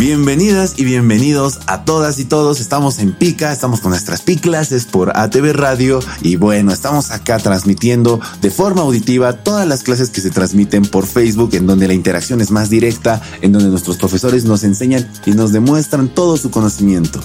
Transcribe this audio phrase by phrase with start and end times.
[0.00, 2.58] Bienvenidas y bienvenidos a todas y todos.
[2.58, 8.18] Estamos en Pica, estamos con nuestras P-Clases por ATV Radio y bueno, estamos acá transmitiendo
[8.40, 12.40] de forma auditiva todas las clases que se transmiten por Facebook en donde la interacción
[12.40, 17.20] es más directa, en donde nuestros profesores nos enseñan y nos demuestran todo su conocimiento.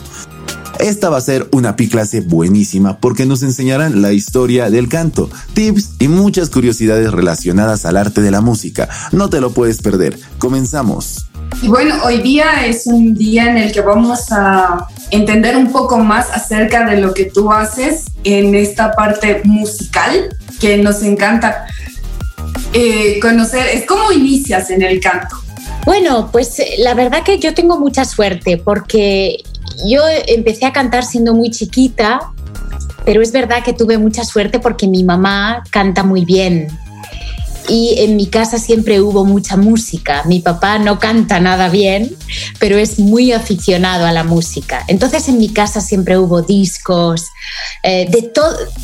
[0.78, 5.30] Esta va a ser una pi clase buenísima porque nos enseñarán la historia del canto,
[5.54, 8.90] tips y muchas curiosidades relacionadas al arte de la música.
[9.14, 10.20] No te lo puedes perder.
[10.40, 11.28] Comenzamos.
[11.62, 15.98] Y bueno, hoy día es un día en el que vamos a entender un poco
[15.98, 21.66] más acerca de lo que tú haces en esta parte musical que nos encanta
[22.74, 23.68] eh, conocer.
[23.74, 25.38] Es cómo inicias en el canto.
[25.86, 29.38] Bueno, pues eh, la verdad que yo tengo mucha suerte porque
[29.88, 32.32] yo empecé a cantar siendo muy chiquita,
[33.06, 36.68] pero es verdad que tuve mucha suerte porque mi mamá canta muy bien.
[37.68, 40.24] Y en mi casa siempre hubo mucha música.
[40.26, 42.16] Mi papá no canta nada bien,
[42.60, 44.84] pero es muy aficionado a la música.
[44.88, 47.26] Entonces en mi casa siempre hubo discos
[47.84, 48.32] eh, de,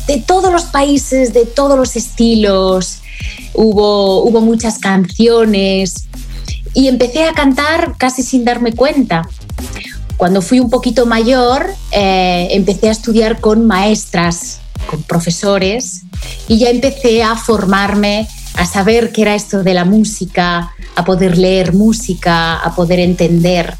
[0.08, 2.98] de todos los países, de todos los estilos.
[3.54, 6.06] Hubo, hubo muchas canciones
[6.74, 9.28] y empecé a cantar casi sin darme cuenta.
[10.16, 16.02] Cuando fui un poquito mayor, eh, empecé a estudiar con maestras, con profesores,
[16.48, 21.38] y ya empecé a formarme, a saber qué era esto de la música, a poder
[21.38, 23.76] leer música, a poder entender.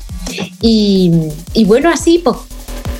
[0.60, 1.12] Y,
[1.66, 2.22] bueno, así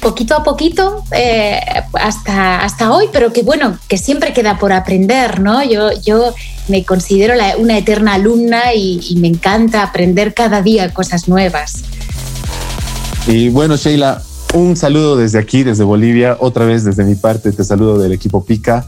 [0.01, 1.61] poquito a poquito eh,
[1.95, 5.63] hasta, hasta hoy, pero que bueno, que siempre queda por aprender, ¿no?
[5.63, 6.35] Yo, yo
[6.67, 11.85] me considero una eterna alumna y me encanta aprender cada día cosas nuevas.
[13.29, 14.21] Y bueno, Sheila,
[14.55, 18.45] un saludo desde aquí, desde Bolivia, otra vez desde mi parte, te saludo del equipo
[18.45, 18.87] Pica.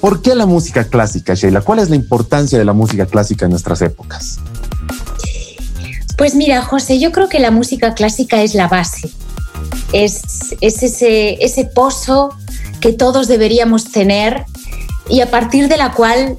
[0.00, 1.60] ¿Por qué la música clásica, Sheila?
[1.62, 4.38] ¿Cuál es la importancia de la música clásica en nuestras épocas?
[6.16, 9.10] Pues mira, José, yo creo que la música clásica es la base.
[9.92, 10.22] Es,
[10.60, 12.30] es ese, ese pozo
[12.80, 14.44] que todos deberíamos tener
[15.08, 16.36] y a partir de la cual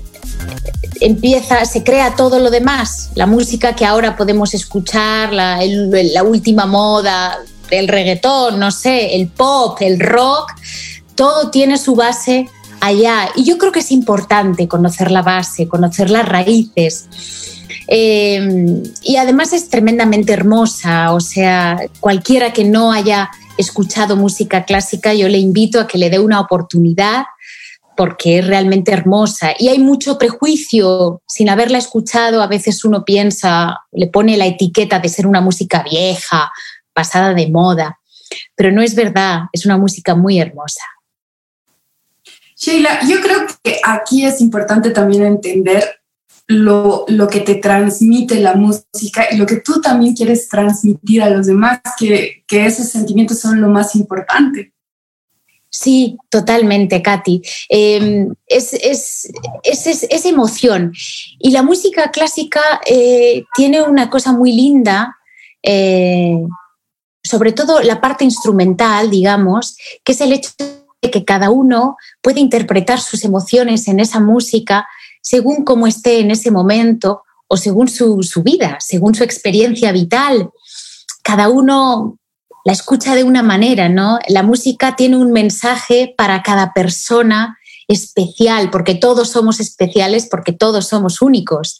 [1.00, 6.66] empieza, se crea todo lo demás, la música que ahora podemos escuchar, la, la última
[6.66, 7.38] moda,
[7.69, 10.51] el reggaetón, no sé, el pop, el rock,
[11.16, 12.50] todo tiene su base
[12.81, 13.29] allá.
[13.35, 17.07] Y yo creo que es importante conocer la base, conocer las raíces.
[17.88, 25.13] Eh, y además es tremendamente hermosa, o sea, cualquiera que no haya escuchado música clásica,
[25.13, 27.25] yo le invito a que le dé una oportunidad
[27.95, 29.53] porque es realmente hermosa.
[29.57, 34.99] Y hay mucho prejuicio, sin haberla escuchado, a veces uno piensa, le pone la etiqueta
[34.99, 36.51] de ser una música vieja,
[36.93, 37.99] pasada de moda,
[38.55, 40.81] pero no es verdad, es una música muy hermosa.
[42.57, 46.01] Sheila, yo creo que aquí es importante también entender
[46.47, 51.29] lo, lo, que te transmite la música y lo que tú también quieres transmitir a
[51.29, 54.73] los demás, que, que esos sentimientos son lo más importante.
[55.69, 57.41] Sí, totalmente, Katy.
[57.69, 60.94] Em, es, es, emoción.
[61.38, 65.16] Y la música clásica eh, tiene una cosa muy linda,
[65.62, 66.40] eh,
[67.23, 70.50] sobre todo la parte instrumental, digamos, que es el hecho
[71.02, 74.88] que cada uno puede interpretar sus emociones en esa música
[75.22, 80.50] según cómo esté en ese momento o según su, su vida, según su experiencia vital.
[81.24, 82.18] Cada uno
[82.66, 84.19] la escucha de una manera, ¿no?
[84.28, 90.88] La música tiene un mensaje para cada persona especial, porque todos somos especiales, porque todos
[90.88, 91.79] somos únicos.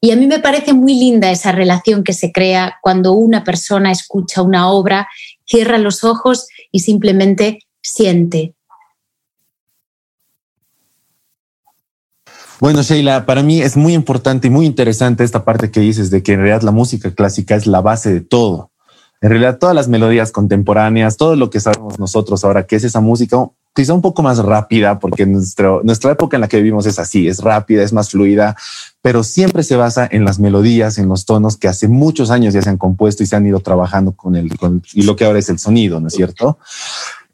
[0.00, 3.92] Y a mí me parece muy linda esa relación que se crea cuando una persona
[3.92, 5.08] escucha una obra,
[5.46, 8.54] cierra los ojos y simplemente siente.
[12.60, 16.22] Bueno, Sheila, para mí es muy importante y muy interesante esta parte que dices de
[16.22, 18.70] que en realidad la música clásica es la base de todo
[19.24, 23.00] en realidad todas las melodías contemporáneas, todo lo que sabemos nosotros ahora, que es esa
[23.00, 23.38] música
[23.74, 27.40] quizá un poco más rápida, porque nuestra época en la que vivimos es así, es
[27.40, 28.54] rápida, es más fluida,
[29.00, 32.60] pero siempre se basa en las melodías, en los tonos que hace muchos años ya
[32.60, 34.50] se han compuesto y se han ido trabajando con el,
[34.92, 36.58] y lo que ahora es el sonido, ¿no es cierto?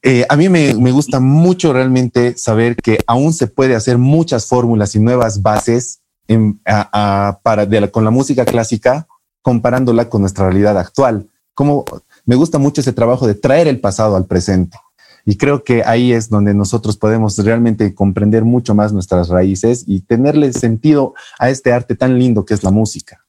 [0.02, 4.94] Eh, a mí me, gusta mucho realmente saber que aún se puede hacer muchas fórmulas
[4.94, 9.06] y nuevas bases en, para, con la música clásica
[9.43, 11.29] comparándola con nuestra realidad actual
[11.61, 11.85] como
[12.25, 14.79] me gusta mucho ese trabajo de traer el pasado al presente.
[15.26, 20.00] Y creo que ahí es donde nosotros podemos realmente comprender mucho más nuestras raíces y
[20.00, 23.26] tenerle sentido a este arte tan lindo que es la música.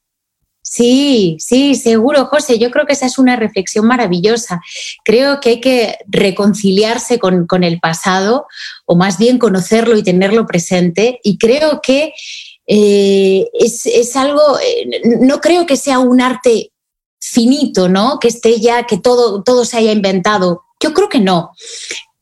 [0.74, 2.58] Sí, sí, seguro, José.
[2.58, 4.62] Yo creo que esa es una reflexión maravillosa.
[5.04, 8.46] Creo que hay que reconciliarse con, el pasado
[8.86, 11.20] o más bien conocerlo y tenerlo presente.
[11.24, 12.14] Y creo que
[12.66, 16.72] eh, es, es, algo, eh, no creo que sea un arte
[17.20, 18.18] finito, ¿no?
[18.18, 20.62] Que esté ya, que todo, todo se haya inventado.
[20.80, 21.50] Yo creo que no,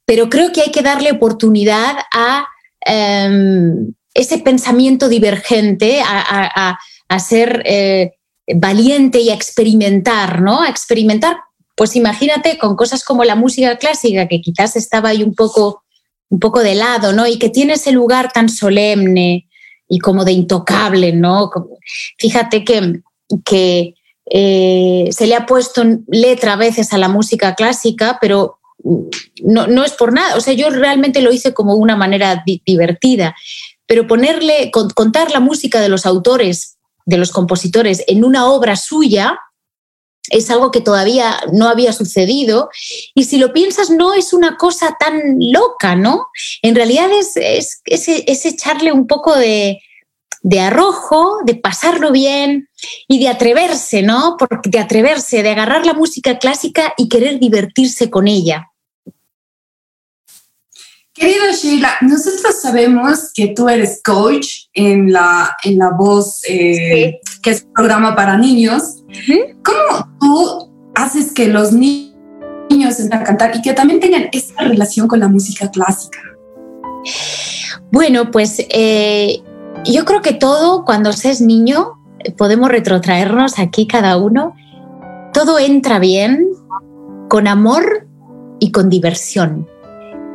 [0.04, 2.48] pero creo que hay que darle oportunidad a
[2.84, 6.76] em, ese pensamiento divergente, a,
[7.20, 8.16] ser eh,
[8.54, 10.62] valiente y a experimentar, ¿no?
[10.62, 11.38] A experimentar,
[11.76, 15.82] pues imagínate con cosas como la música clásica, que quizás estaba ahí un poco,
[16.28, 17.26] un poco de lado, ¿no?
[17.26, 19.48] Y que tiene ese lugar tan solemne
[19.88, 21.50] y como de intocable, ¿no?
[22.18, 23.00] Fíjate que,
[23.44, 23.94] que
[24.32, 28.60] eh, se le ha puesto letra a veces a la música clásica, pero
[29.42, 30.36] no, no, es por nada.
[30.36, 33.34] O sea, yo realmente lo hice como una manera divertida,
[33.86, 36.69] pero ponerle, contar la música de los autores,
[37.10, 39.38] de los compositores en una obra suya,
[40.30, 42.70] es algo que todavía no había sucedido.
[43.14, 46.28] Y si lo piensas, no es una cosa tan loca, ¿no?
[46.62, 49.80] En realidad es, es, es echarle un poco de,
[50.42, 52.68] de arrojo, de pasarlo bien
[53.08, 54.36] y de atreverse, ¿no?
[54.38, 58.69] Porque de atreverse, de agarrar la música clásica y querer divertirse con ella.
[61.20, 67.50] Querida Sheila, nosotros sabemos que tú eres coach en la, en la voz, eh, que
[67.50, 69.04] es un programa para niños.
[69.62, 72.14] ¿Cómo tú haces que los niños
[72.70, 76.20] entren a cantar y que también tengan esta relación con la música clásica?
[77.92, 79.42] Bueno, pues eh,
[79.84, 82.00] yo creo que todo, cuando se es niño,
[82.38, 84.54] podemos retrotraernos aquí cada uno,
[85.34, 86.48] todo entra bien
[87.28, 88.08] con amor
[88.58, 89.68] y con diversión.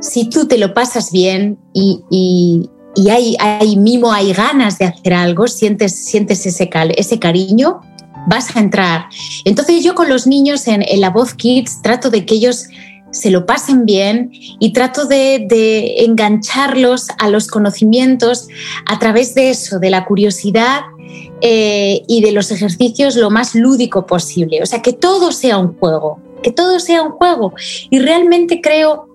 [0.09, 5.13] Si tú te lo pasas bien y, y, hay, hay, mimo, hay ganas de hacer
[5.13, 7.81] algo, sientes, sientes ese, ese cariño,
[8.27, 9.05] vas a entrar.
[9.43, 12.67] Entonces yo con los niños en, en la voz Kids trato de que ellos
[13.15, 14.29] se lo pasen bien
[14.59, 18.47] y trato de, engancharlos a los conocimientos
[18.85, 20.81] a través de eso, de la curiosidad
[21.41, 24.61] eh, y de los ejercicios lo más lúdico posible.
[24.61, 27.53] O sea, que todo sea un juego, que todo sea un juego.
[27.89, 29.14] Y realmente creo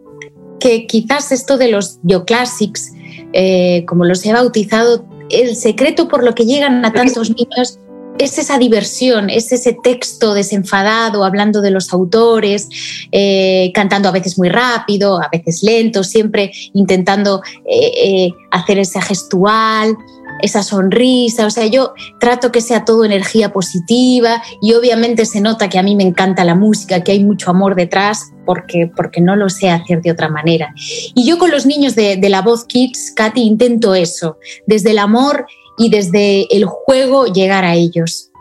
[0.60, 2.92] que quizás esto de los bioclassics,
[3.32, 7.80] eh, como los he bautizado, el secreto por lo que llegan a tantos niños
[8.20, 12.68] es esa diversión, es ese texto desenfadado, hablando de los autores,
[13.12, 19.00] eh, cantando a veces muy rápido, a veces lento, siempre intentando eh, eh, hacer esa
[19.00, 19.96] gestual,
[20.42, 21.46] esa sonrisa.
[21.46, 25.82] O sea, yo trato que sea todo energía positiva y obviamente se nota que a
[25.82, 28.32] mí me encanta la música, que hay mucho amor detrás.
[28.50, 30.74] Porque, porque no lo sé hacer de otra manera.
[31.14, 34.98] Y yo con los niños de, de la voz Kids, Katy, intento eso, desde el
[34.98, 35.46] amor
[35.78, 38.32] y desde el juego llegar a ellos.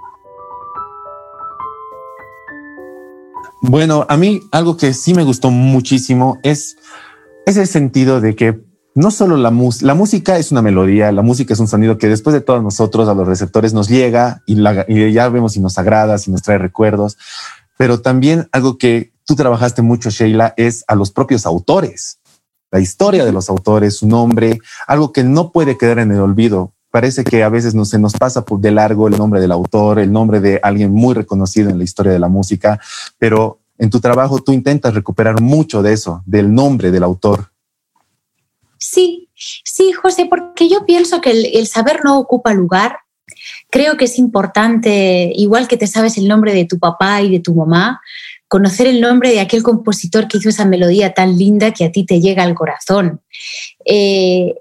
[3.61, 6.77] Bueno, a mí algo que sí me gustó muchísimo es
[7.45, 8.59] ese sentido de que
[8.95, 12.33] no solo la, la música es una melodía, la música es un sonido que después
[12.33, 14.57] de todos nosotros, a los receptores, nos llega y,
[14.88, 17.15] y ya vemos si nos agrada, si nos trae recuerdos,
[17.77, 22.19] pero también algo que tú trabajaste mucho, Sheila, es a los propios autores,
[22.71, 26.73] la historia de los autores, su nombre, algo que no puede quedar en el olvido
[26.91, 29.99] parece que a veces no, se nos pasa por de largo el nombre del autor,
[29.99, 32.79] el nombre de alguien muy reconocido en la historia de la música,
[33.17, 37.51] pero en tu trabajo tú intentas recuperar mucho de eso, del nombre del autor.
[38.77, 42.97] Sí, sí, José, porque yo pienso que el, saber no ocupa lugar.
[43.69, 47.39] Creo que es importante, igual que te sabes el nombre de tu papá y de
[47.39, 48.01] tu mamá,
[48.49, 52.06] conocer el nombre de aquel compositor que hizo esa melodía tan linda que a ti
[52.06, 53.21] te llega al corazón.
[53.85, 54.56] Eh,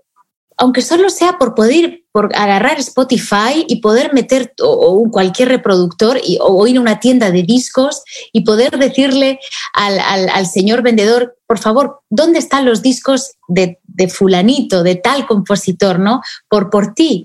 [0.56, 6.66] aunque solo sea por poder por agarrar Spotify y poder meter o, cualquier reproductor o
[6.66, 8.02] ir a una tienda de discos
[8.32, 9.38] y poder decirle
[9.72, 13.78] al, señor vendedor, por favor, ¿dónde están los discos de,
[14.08, 16.20] fulanito, de tal compositor, ¿no?
[16.48, 17.24] Por, por ti.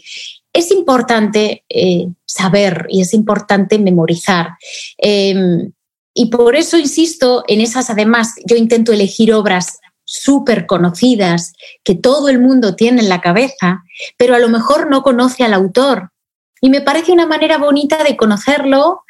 [0.54, 4.50] Es importante eh, saber y es importante memorizar.
[5.00, 5.72] Em,
[6.14, 11.54] y por eso insisto en esas, además, yo intento elegir obras súper conocidas
[11.84, 13.84] que todo el mundo tiene en la cabeza,
[14.18, 16.12] pero a lo mejor no conoce al autor.
[16.62, 19.04] Y me parece una manera bonita de conocerlo,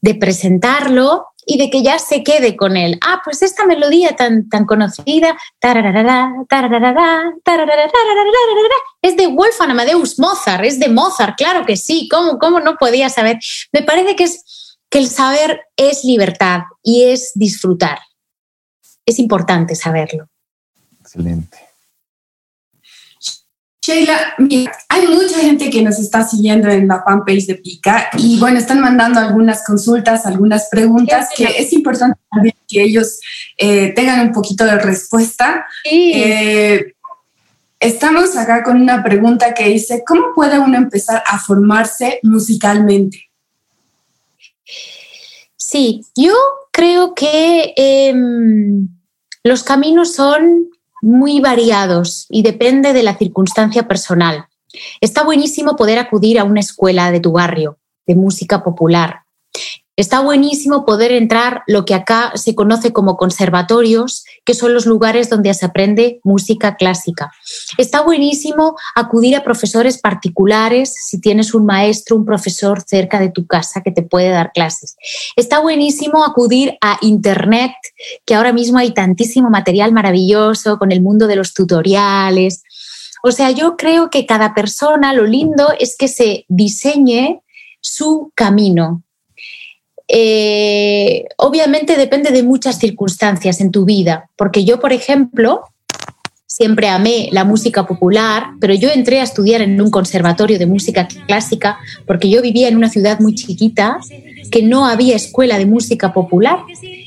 [0.00, 2.98] de presentarlo y de que ya se quede con él.
[3.04, 5.36] Ah, pues esta melodía tan, tan conocida
[9.00, 13.08] es de Wolfgang Amadeus Mozart, es de Mozart, claro que sí, ¿cómo, cómo no podía
[13.08, 13.38] saber?
[13.72, 14.44] Me parece que, es,
[14.92, 17.98] que el saber es libertad y es disfrutar.
[19.06, 20.28] Es importante saberlo.
[21.00, 21.58] Excelente.
[23.80, 28.38] Sheila, mira, hay mucha gente que nos está siguiendo en la fanpage de Pica y
[28.38, 33.18] bueno, están mandando algunas consultas, algunas preguntas que es importante también que ellos
[33.56, 35.66] eh, tengan un poquito de respuesta.
[35.90, 36.94] Eh,
[37.80, 43.31] estamos acá con una pregunta que dice, ¿cómo puede uno empezar a formarse musicalmente?
[45.72, 46.34] Sí, yo
[46.70, 48.88] creo que em,
[49.42, 50.68] los caminos son
[51.00, 54.48] muy variados y depende de la circunstancia personal.
[55.00, 59.21] Está buenísimo poder acudir a una escuela de tu barrio de música popular.
[59.94, 65.28] Está buenísimo poder entrar lo que acá se conoce como conservatorios, que son los lugares
[65.28, 67.30] donde se aprende música clásica.
[67.76, 73.46] Está buenísimo acudir a profesores particulares si tienes un maestro, un profesor cerca de tu
[73.46, 74.96] casa que te puede dar clases.
[75.36, 77.72] Está buenísimo acudir a Internet,
[78.24, 82.62] que ahora mismo hay tantísimo material maravilloso con el mundo de los tutoriales.
[83.22, 87.42] O sea, yo creo que cada persona, lo lindo es que se diseñe
[87.82, 89.02] su camino,
[90.14, 95.62] eh, obviamente depende de muchas circunstancias en tu vida, porque yo, por ejemplo,
[96.46, 101.08] siempre amé la música popular, pero yo entré a estudiar en un conservatorio de música
[101.26, 104.00] clásica porque yo vivía en una ciudad muy chiquita
[104.50, 106.58] que no había escuela de música popular.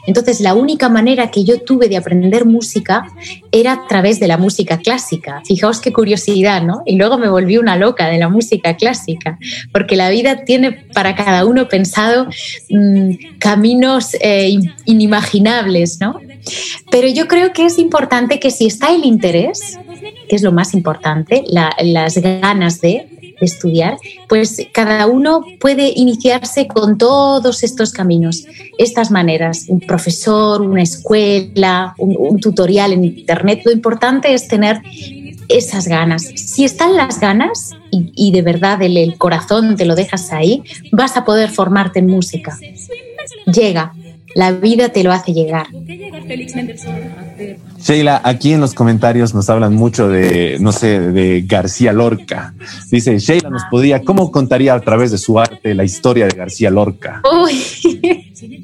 [0.08, 3.06] Entonces, la única manera que yo tuve de aprender música
[3.52, 5.42] era a través de la música clásica.
[5.46, 6.82] Fijaos qué curiosidad, ¿no?
[6.86, 9.38] Y luego me volví una loca de la música clásica,
[9.72, 12.28] porque la vida tiene para cada uno pensado
[12.70, 16.20] mm, caminos eh, inimaginables, ¿no?
[16.92, 19.80] Pero yo creo que es importante que si está el interés,
[20.30, 23.08] que es lo más importante, las ganas de,
[23.42, 28.46] estudiar, pues cada uno puede iniciarse con todos estos caminos,
[28.78, 33.62] estas maneras, un profesor, una escuela, un, tutorial en internet.
[33.66, 34.82] Lo importante es tener
[35.48, 36.24] esas ganas.
[36.24, 41.26] Si están las ganas y, de verdad el corazón te lo dejas ahí, vas a
[41.26, 42.58] poder formarte en música.
[43.46, 43.94] Llega,
[44.36, 45.68] la vida te lo hace llegar.
[47.80, 52.54] Sheila, aquí en los comentarios nos hablan mucho de, no sé, de García Lorca.
[52.90, 56.70] Dice, Sheila nos podría, ¿cómo contaría a través de su arte la historia de García
[56.70, 57.22] Lorca?
[57.44, 58.24] Uy.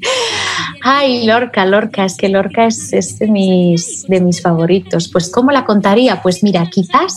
[0.82, 5.08] Ay, Lorca, Lorca, es que Lorca es, es de, mis, de mis favoritos.
[5.08, 6.20] Pues ¿cómo la contaría?
[6.22, 7.16] Pues mira, quizás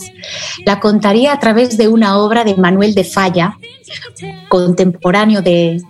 [0.64, 3.58] la contaría a través de una obra de Manuel de Falla,
[4.48, 5.82] contemporáneo de,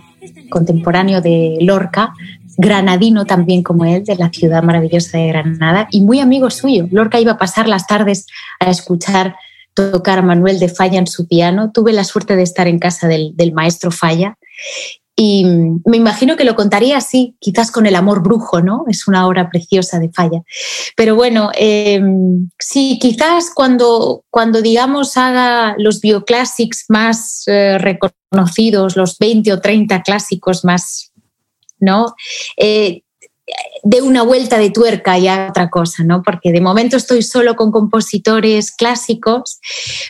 [0.49, 2.14] contemporáneo de Lorca,
[2.57, 6.87] granadino también como él, de la ciudad maravillosa de Granada, y muy amigo suyo.
[6.91, 8.27] Lorca iba a pasar las tardes
[8.61, 9.37] a escuchar
[9.75, 11.71] tocar a Manuel de Falla en su piano.
[11.73, 14.37] Tuve la suerte de estar en casa del, maestro Falla
[15.19, 15.45] y
[15.85, 18.85] me imagino que lo contaría así, quizás con el amor brujo, ¿no?
[18.89, 20.43] Es una obra preciosa de Falla.
[20.95, 29.19] Pero bueno, em, sí, quizás cuando, cuando, digamos, haga los bioclásics más eh, reconocidos, los
[29.19, 31.13] 20 o 30 clásicos más
[31.78, 32.14] ¿no?
[32.56, 33.02] Eh,
[33.83, 36.23] de una vuelta de tuerca y a otra cosa, ¿no?
[36.23, 39.61] Porque de momento estoy solo con compositores clásicos,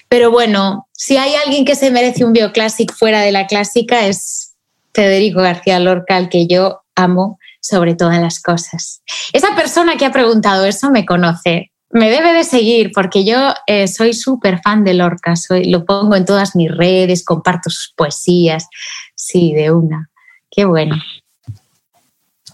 [0.08, 4.54] pero bueno, si hay alguien que se merece un bioclásico fuera de la clásica es
[4.94, 9.02] Federico García Lorca, al que yo amo sobre todas las cosas.
[9.34, 13.88] Esa persona que ha preguntado eso me conoce, me debe de seguir porque yo eh,
[13.88, 18.68] soy súper fan de Lorca, soy, lo pongo en todas mis redes, comparto sus poesías,
[19.14, 20.08] sí, de una.
[20.50, 20.96] Qué bueno.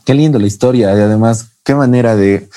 [0.05, 2.49] Qué lindo la historia y además qué manera de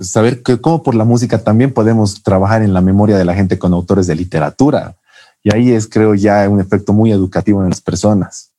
[0.00, 3.58] saber que cómo por la música también podemos trabajar en la memoria de la gente
[3.58, 4.96] con autores de literatura.
[5.42, 8.50] Y ahí es, creo, ya un efecto muy educativo en las personas.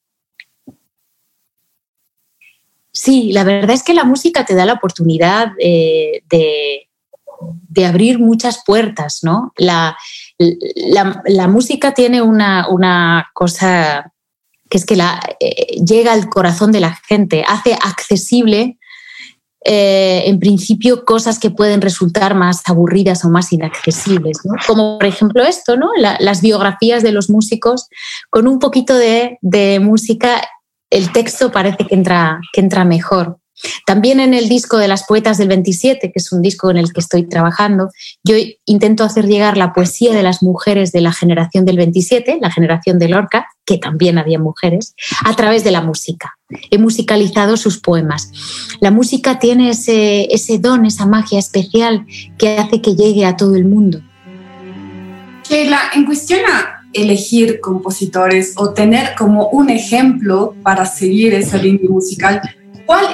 [2.94, 6.90] Sí, la verdad es que la música te da la oportunidad eh, de,
[7.70, 9.54] de, abrir muchas puertas, ¿no?
[9.58, 9.98] La,
[10.38, 14.11] la, música tiene una, una cosa
[14.72, 18.78] que es que la, eh, llega al corazón de la gente, hace accesible
[19.66, 25.44] eh, en principio cosas que pueden resultar más aburridas o más inaccesibles, como por ejemplo
[25.44, 25.90] esto, ¿no?
[25.96, 27.88] las biografías de los músicos,
[28.32, 30.42] con un poquito de, de música
[30.90, 33.38] el texto parece que entra, que entra mejor.
[33.86, 36.92] También en el disco de las poetas del 27, que es un disco en el
[36.94, 37.90] que estoy trabajando,
[38.24, 38.36] yo
[38.66, 42.98] intento hacer llegar la poesía de las mujeres de la generación del 27, la generación
[43.00, 46.38] de Lorca, que también había mujeres, a través de la música.
[46.70, 48.30] He musicalizado sus poemas.
[48.82, 52.06] La música tiene ese, ese don, esa magia especial
[52.38, 54.02] que hace que llegue a todo el mundo.
[55.48, 61.90] Sheila, en cuestión a elegir compositores o tener como un ejemplo para seguir esa línea
[61.90, 62.42] musical,
[62.86, 63.06] ¿Cuál,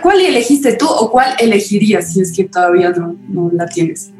[0.00, 2.90] cuál, elegiste tú o cuál elegirías si es que todavía
[3.28, 4.10] no, la tienes?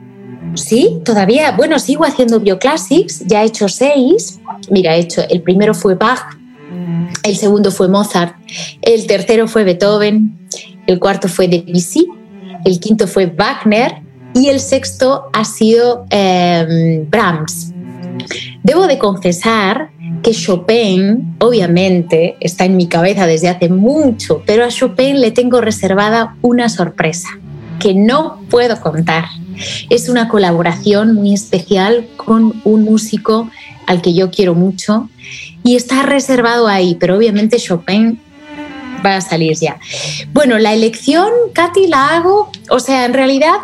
[0.55, 4.41] Sí, todavía, bueno, sigo haciendo bioclassics, ya he hecho seis.
[4.71, 6.37] Mira, he hecho, el primero fue Bach,
[7.23, 8.35] el segundo fue Mozart,
[8.83, 10.39] el tercero fue Beethoven,
[10.87, 12.07] el cuarto fue Debussy,
[12.65, 14.03] el quinto fue Wagner
[14.35, 17.73] y el sexto ha sido em, Brahms.
[18.63, 19.91] Debo de confesar
[20.23, 25.61] que Chopin, obviamente, está en mi cabeza desde hace mucho, pero a Chopin le tengo
[25.61, 27.40] reservada una sorpresa
[27.81, 29.25] que no puedo contar.
[29.89, 33.51] Es una colaboración muy especial con un músico
[33.87, 35.09] al que yo quiero mucho
[35.65, 38.21] y está reservado ahí, pero obviamente Chopin
[39.05, 39.79] va a salir ya.
[40.33, 43.55] Bueno, la elección, Katy, la hago, o sea, en realidad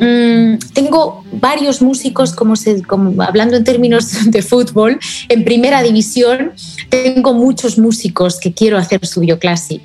[0.00, 4.98] mm, tengo varios músicos, como, se, como hablando en términos de fútbol,
[5.28, 6.52] en primera división,
[6.88, 9.84] tengo muchos músicos que quiero hacer su bioclásico.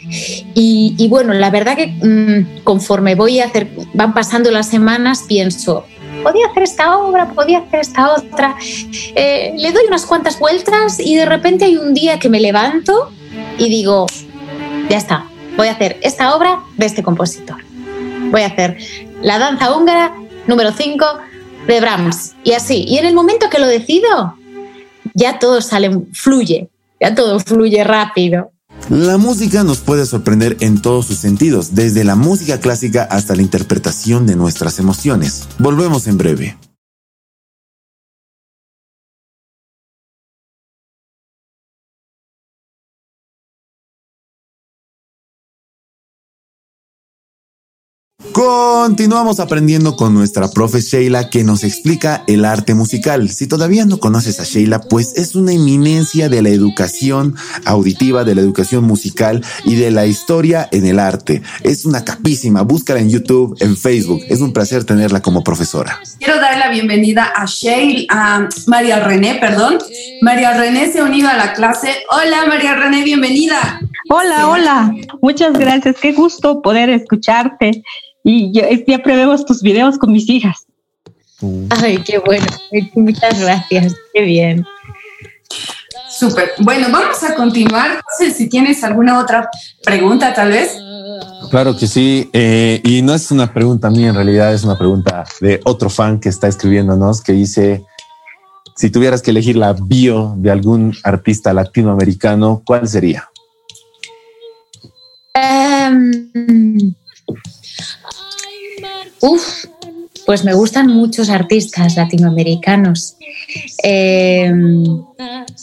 [0.53, 5.25] Y, y, bueno, la verdad que mm, conforme voy a hacer, van pasando las semanas,
[5.27, 5.85] pienso,
[6.21, 8.55] podía hacer esta obra, podía hacer esta otra.
[9.15, 13.11] Eh, le doy unas cuantas vueltas y de repente hay un día que me levanto
[13.57, 14.07] y digo,
[14.89, 15.25] ya está,
[15.57, 17.70] voy a hacer esta obra de este compositor.
[18.31, 18.77] Voy a hacer
[19.21, 20.15] la danza húngara
[20.47, 21.05] número 5
[21.67, 22.33] de Brahms.
[22.43, 24.35] Y así, y en el momento que lo decido,
[25.13, 26.69] ya todo sale, fluye,
[27.00, 28.51] ya todo fluye rápido.
[28.89, 33.41] La música nos puede sorprender en todos sus sentidos, desde la música clásica hasta la
[33.41, 35.47] interpretación de nuestras emociones.
[35.59, 36.57] Volvemos en breve.
[48.81, 53.29] Continuamos aprendiendo con nuestra profe Sheila que nos explica el arte musical.
[53.29, 58.33] Si todavía no conoces a Sheila, pues es una eminencia de la educación auditiva, de
[58.33, 61.43] la educación musical y de la historia en el arte.
[61.61, 64.23] Es una capísima, búscala en YouTube, en Facebook.
[64.27, 66.00] Es un placer tenerla como profesora.
[66.17, 69.77] Quiero dar la bienvenida a Sheila, a María René, perdón.
[70.23, 71.93] María René se ha unido a la clase.
[72.09, 73.79] Hola María René, bienvenida.
[74.09, 74.91] Hola, hola.
[75.21, 75.97] Muchas gracias.
[76.01, 77.83] Qué gusto poder escucharte
[78.23, 80.65] y ya probemos tus videos con mis hijas.
[81.81, 82.45] Ay, qué bueno.
[82.95, 83.95] Muchas gracias.
[84.13, 84.65] Qué bien.
[86.09, 86.51] Súper.
[86.59, 87.95] Bueno, vamos a continuar.
[87.95, 89.49] No sé si tienes alguna otra
[89.83, 90.77] pregunta, tal vez.
[91.49, 92.29] Claro que sí.
[92.33, 96.19] Eh, y no es una pregunta mía, en realidad es una pregunta de otro fan
[96.19, 97.83] que está escribiéndonos que dice,
[98.75, 103.29] si tuvieras que elegir la bio de algún artista latinoamericano, ¿cuál sería?
[105.35, 106.93] Um,
[109.22, 109.66] Uf,
[110.25, 113.16] pues me gustan muchos artistas latinoamericanos.
[113.84, 114.51] Eh,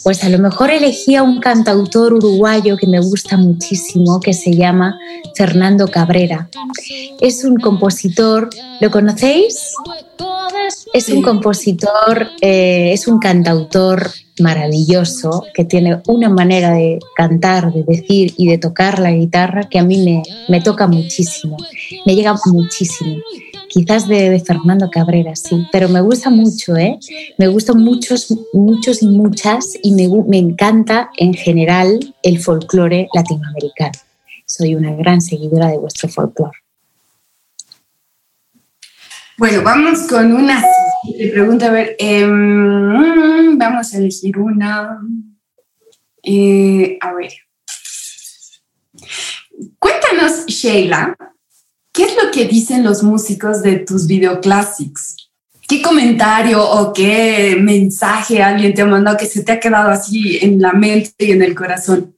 [0.03, 4.55] pues a lo mejor elegí a un cantautor uruguayo que me gusta muchísimo, que se
[4.55, 4.97] llama
[5.35, 6.49] Fernando Cabrera.
[7.19, 9.73] Es un compositor, ¿lo conocéis?
[10.93, 17.83] Es un compositor, eh, es un cantautor maravilloso que tiene una manera de cantar, de
[17.83, 21.57] decir y de tocar la guitarra que a mí me, me toca muchísimo,
[22.05, 23.17] me llega muchísimo
[23.69, 26.99] quizás de, Fernando Cabrera, sí, pero me gusta mucho, ¿eh?
[27.37, 33.99] Me gustan muchos, muchos y muchas y me, encanta en general el folclore latinoamericano.
[34.45, 36.57] Soy una gran seguidora de vuestro folclore.
[39.37, 40.61] Bueno, vamos con una
[41.31, 41.67] pregunta.
[41.67, 44.99] A ver, em, vamos a elegir una.
[46.23, 47.31] Eh, a ver.
[49.77, 51.15] Cuéntanos, Sheila,
[51.99, 55.29] ¿qué es lo que dicen los músicos de tus videoclásicos?
[55.67, 60.39] ¿Qué comentario o qué mensaje alguien te ha mandado que se te ha quedado así
[60.41, 62.15] en la mente y en el corazón?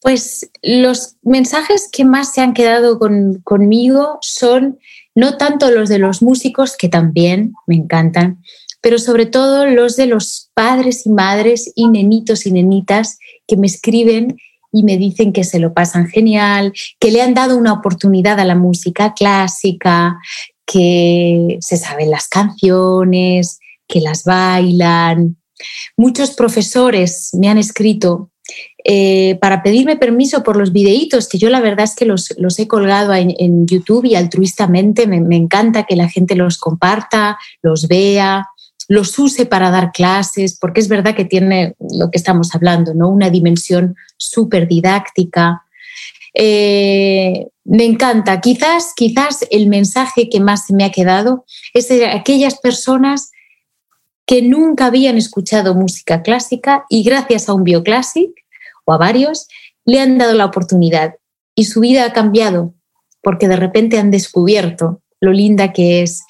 [0.00, 3.00] Pues los mensajes que más se han quedado
[3.42, 4.78] conmigo son
[5.16, 8.40] no tanto los de los músicos, que también me encantan,
[8.80, 13.18] pero sobre todo los de los padres y madres y nenitos y nenitas
[13.48, 14.36] que me escriben
[14.72, 18.44] y me dicen que se lo pasan genial, que le han dado una oportunidad a
[18.44, 20.18] la música clásica,
[20.66, 25.36] que se saben las canciones, que las bailan.
[25.96, 28.30] Muchos profesores me han escrito
[28.84, 32.68] eh, para pedirme permiso por los videitos, que yo la verdad es que los, he
[32.68, 38.46] colgado en, YouTube y altruistamente me, me, encanta que la gente los comparta, los vea,
[38.88, 43.10] los use para dar clases, porque es verdad que tiene lo que estamos hablando, ¿no?
[43.10, 45.62] Una dimensión súper didáctica.
[46.34, 48.40] Eh, me encanta.
[48.40, 53.30] Quizás, quizás el mensaje que más me ha quedado es de aquellas personas
[54.24, 58.30] que nunca habían escuchado música clásica y gracias a un bioclásic
[58.86, 59.48] o a varios
[59.84, 61.14] le han dado la oportunidad
[61.54, 62.74] y su vida ha cambiado
[63.22, 66.22] porque de repente han descubierto lo linda que es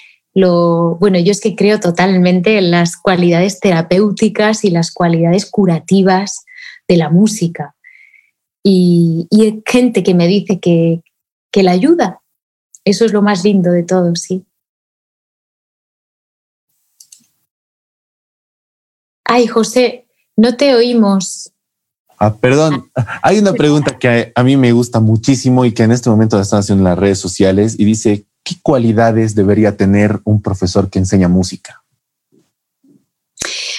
[0.46, 6.44] bueno, yo es que creo totalmente en las cualidades terapéuticas y las cualidades curativas
[6.86, 7.74] de la música.
[8.62, 11.02] Y, hay gente que me dice que,
[11.50, 12.20] que la ayuda.
[12.84, 14.44] Eso es lo más lindo de todo, sí.
[19.24, 21.52] Ay, José, no te oímos.
[22.18, 22.90] Ah, perdón,
[23.22, 26.42] hay una pregunta que a, mí me gusta muchísimo y que en este momento la
[26.42, 30.98] están haciendo en las redes sociales y dice, ¿qué cualidades debería tener un profesor que
[30.98, 31.82] enseña música?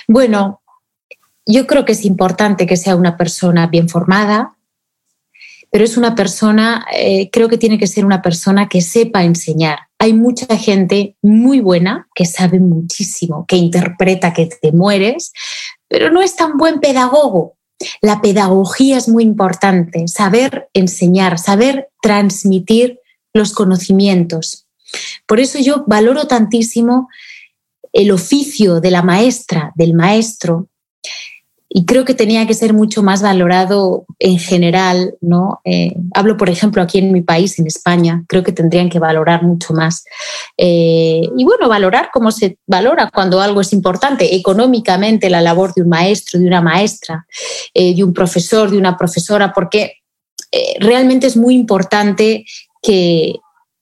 [0.08, 0.62] Bueno,
[1.46, 4.56] yo creo que es importante que sea una persona bien formada,
[5.72, 9.80] pero es una persona, eh, creo que tiene que ser una persona que sepa enseñar.
[10.00, 15.32] Hay mucha gente muy buena que sabe muchísimo, que interpreta que te mueres,
[15.88, 17.56] pero no es tan buen pedagogo.
[18.02, 22.99] La pedagogía es muy importante, saber enseñar, saber transmitir
[23.34, 24.68] los conocimientos.
[25.28, 27.10] Por eso yo valoro tantísimo
[27.94, 30.70] el oficio de la maestra, del maestro,
[31.72, 35.62] y creo que tenía que ser mucho más valorado en general, ¿no?
[35.64, 39.44] Eh, hablo, por ejemplo, aquí en mi país, en España, creo que tendrían que valorar
[39.44, 40.04] mucho más.
[40.58, 45.84] Eh, y bueno, valorar cómo se valora cuando algo es importante, económicamente la labor de
[45.84, 47.28] un maestro, de una maestra,
[47.76, 49.94] eh, de un profesor, de una profesora, porque
[50.80, 52.44] realmente es muy importante
[52.82, 53.36] que,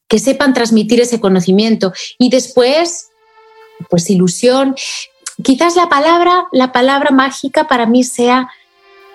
[0.07, 1.93] que sepan transmitir ese conocimiento.
[2.17, 3.10] Y después,
[3.89, 4.75] pues ilusión,
[5.43, 8.49] Quizás la palabra, la palabra mágica para mí sea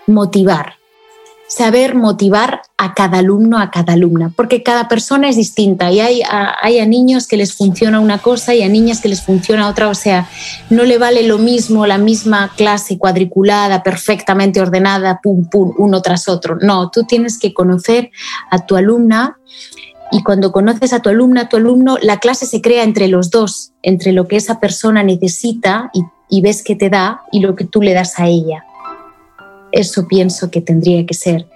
[0.06, 0.76] motivar,
[1.54, 6.22] saber motivar a cada alumno, a cada alumna, porque cada persona es distinta y hay
[6.22, 9.68] a, hay a niños que les funciona una cosa y a niñas que les funciona
[9.68, 10.30] otra, o sea,
[10.70, 16.26] no le vale lo mismo la misma clase cuadriculada, perfectamente ordenada, pum, pum, uno tras
[16.26, 16.56] otro.
[16.58, 18.10] No, tú tienes que conocer
[18.50, 19.36] a tu alumna
[20.10, 23.30] y cuando conoces a tu alumna, a tu alumno, la clase se crea entre los
[23.30, 27.66] dos, entre lo que esa persona necesita y, ves que te da y lo que
[27.66, 28.64] tú le das a ella.
[29.72, 31.46] Eso pienso que tendría que ser.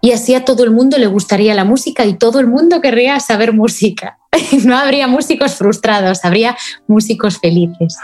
[0.00, 3.18] Y así a todo el mundo le gustaría la música y todo el mundo querría
[3.20, 4.18] saber música.
[4.64, 7.96] No habría músicos frustrados, habría músicos felices.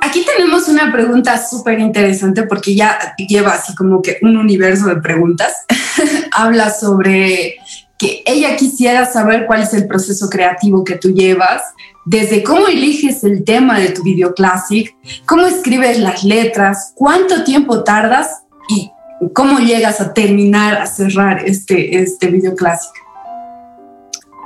[0.00, 4.96] Aquí tenemos una pregunta súper interesante porque ya lleva así como que un universo de
[4.96, 5.52] preguntas.
[6.32, 7.56] Habla sobre
[7.98, 11.62] que ella quisiera saber cuál es el proceso creativo que tú llevas,
[12.04, 17.84] desde cómo eliges el tema de tu video classic, cómo escribes las letras, cuánto tiempo
[17.84, 18.90] tardas y
[19.34, 22.92] cómo llegas a terminar, a cerrar este, este video classic.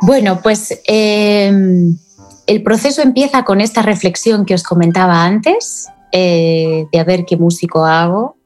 [0.02, 1.96] Bueno, pues em,
[2.46, 7.38] el proceso empieza con esta reflexión que os comentaba antes, eh, de a ver qué
[7.38, 8.36] músico hago.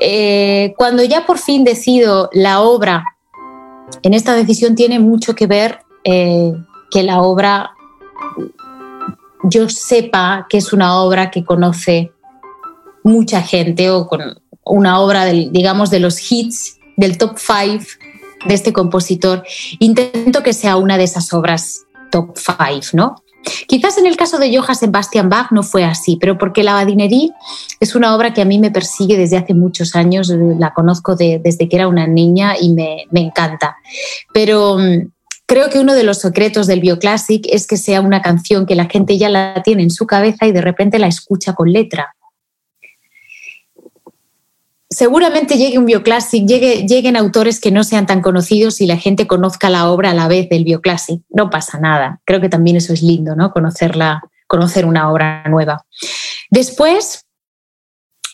[0.00, 3.04] Eh, cuando ya por fin decido la obra,
[4.02, 6.52] en esta decisión tiene mucho que ver eh,
[6.90, 7.70] que la obra
[9.50, 12.12] yo sepa que es una obra que conoce
[13.04, 17.86] mucha gente o con una obra, digamos, de los hits del top five
[18.46, 19.44] de este compositor.
[19.78, 23.22] Intento que sea una de esas obras top five, ¿no?
[23.66, 27.30] Quizás en el caso de Johann Sebastian Bach no fue así, pero porque la badinería
[27.80, 31.68] es una obra que a mí me persigue desde hace muchos años, la conozco desde
[31.68, 33.76] que era una niña y me, me encanta.
[34.34, 35.10] Pero mm,
[35.48, 38.86] creo que uno de los secretos del Bioclassic es que sea una canción que la
[38.86, 42.14] gente ya la tiene en su cabeza y de repente la escucha con letra
[44.90, 49.26] seguramente llegue un bioclásico, llegue, lleguen autores que no sean tan conocidos y la gente
[49.26, 51.22] conozca la obra a la vez del bioclásico.
[51.28, 52.20] No pasa nada.
[52.24, 53.52] Creo que también eso es lindo, ¿no?
[53.52, 55.84] Conocerla, conocer una obra nueva.
[56.50, 57.26] Después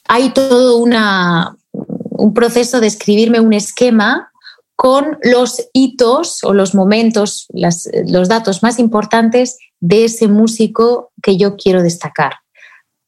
[0.07, 4.31] hay todo una, un proceso de escribirme un esquema
[4.77, 11.57] con los hitos o los momentos, los datos más importantes de ese músico que yo
[11.57, 12.35] quiero destacar.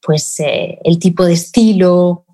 [0.01, 2.25] Pues eh, el tipo de estilo,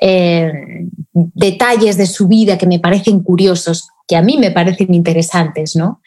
[0.00, 5.76] eh, detalles de su vida que me parecen curiosos, que a mí me parecen interesantes,
[5.76, 6.00] ¿no?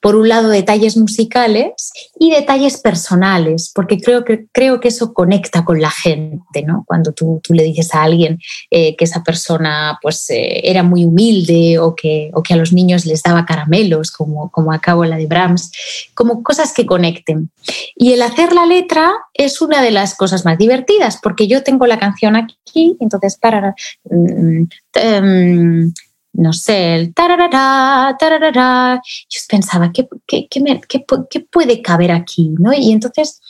[0.00, 5.64] Por un lado, detalles musicales y detalles personales, porque creo que, creo que eso conecta
[5.64, 6.84] con la gente, ¿no?
[6.86, 8.38] Cuando tú, tú le dices a alguien
[8.70, 12.72] eh, que esa persona pues, eh, era muy humilde o que, o que a los
[12.72, 15.72] niños les daba caramelos, como, como acabo la de Brahms,
[16.14, 17.50] como cosas que conecten.
[17.96, 21.88] Y el hacer la letra es una de las cosas más divertidas, porque yo tengo
[21.88, 23.74] la canción aquí, entonces para...
[24.08, 25.92] Mm, mm,
[26.32, 29.00] no sé, el tararara, tararara.
[29.28, 32.54] Yo pensaba, ¿qué, qué, puede caber aquí?
[32.58, 32.72] ¿no?
[32.72, 33.40] Y entonces,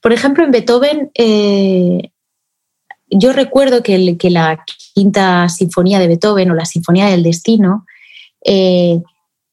[0.00, 2.10] por ejemplo, en Beethoven, eh,
[3.08, 7.84] yo recuerdo que, que, la quinta sinfonía de Beethoven o la sinfonía del destino
[8.44, 9.00] eh,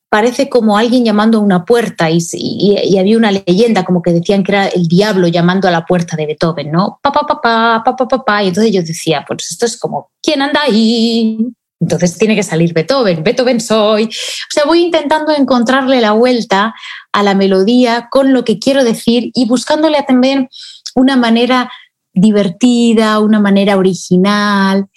[0.09, 4.43] parece como alguien llamando a una puerta y, y, había una leyenda como que decían
[4.43, 6.99] que era el diablo llamando a la puerta de Beethoven, ¿no?
[7.01, 10.11] Pa, pa, pa, pa, pa, pa, pa, Y entonces yo decía, pues esto es como,
[10.21, 11.51] ¿quién anda ahí?
[11.83, 14.05] Entonces tiene que salir Beethoven, Beethoven soy.
[14.05, 16.73] O sea, voy intentando encontrarle la vuelta
[17.11, 20.47] a la melodía con lo que quiero decir y buscándole también
[20.95, 21.69] una manera
[22.13, 24.87] divertida, una manera original.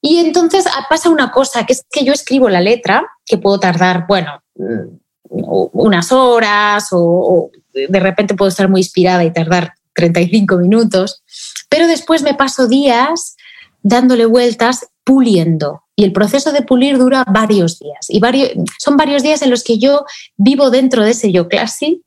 [0.00, 3.60] Y entonces ah, pasa una cosa, que es que yo escribo la letra, que puedo
[3.60, 10.56] tardar, bueno, mm, unas horas o, de repente puedo estar muy inspirada y tardar 35
[10.56, 11.22] minutos,
[11.68, 13.36] pero después me paso días
[13.82, 15.81] dándole vueltas, puliendo.
[15.94, 18.06] Y el proceso de pulir dura varios días.
[18.08, 20.04] Y varios, son varios días en los que yo
[20.36, 21.48] vivo dentro de ese yo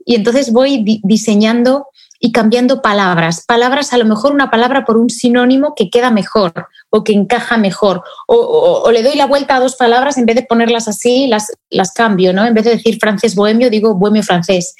[0.05, 1.87] y entonces voy diseñando
[2.19, 3.43] y cambiando palabras.
[3.45, 7.57] Palabras, a lo mejor una palabra por un sinónimo que queda mejor o que encaja
[7.57, 8.03] mejor.
[8.27, 11.91] O, le doy la vuelta a dos palabras en vez de ponerlas así, las, las
[11.91, 12.45] cambio, ¿no?
[12.45, 14.75] En vez de decir francés bohemio, digo bohemio francés.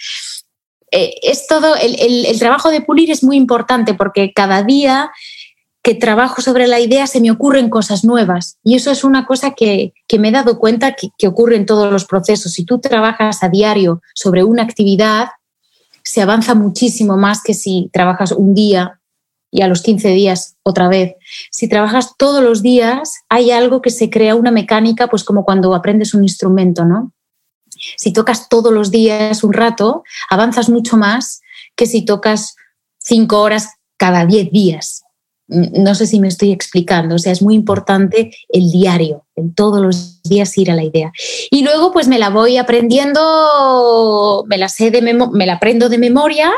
[0.92, 5.12] Eh, es todo, el, el, trabajo de pulir es muy importante porque cada día
[5.86, 8.58] que trabajo sobre la idea se me ocurren cosas nuevas.
[8.64, 11.68] Y eso es una cosa que, que me he dado cuenta que, que ocurre en
[11.68, 12.54] todos los procesos.
[12.54, 15.28] Si tú trabajas a diario sobre una actividad,
[16.04, 19.00] se avanza muchísimo más que si trabajas un día
[19.52, 21.18] y a los 15 días otra vez.
[21.52, 25.76] Si trabajas todos los días, hay algo que se crea, una mecánica, pues como cuando
[25.76, 27.14] aprendes un instrumento, ¿no?
[27.96, 31.42] Si tocas todos los días un rato, avanzas mucho más
[31.76, 32.56] que si tocas
[32.98, 35.05] cinco horas cada diez días.
[35.48, 39.82] No sé si me estoy explicando, o sea, es muy importante el diario, en todos
[39.82, 41.12] los días ir a la idea.
[41.52, 46.00] Y luego pues me la voy aprendiendo, me la sé de me la aprendo de
[46.00, 46.52] memoria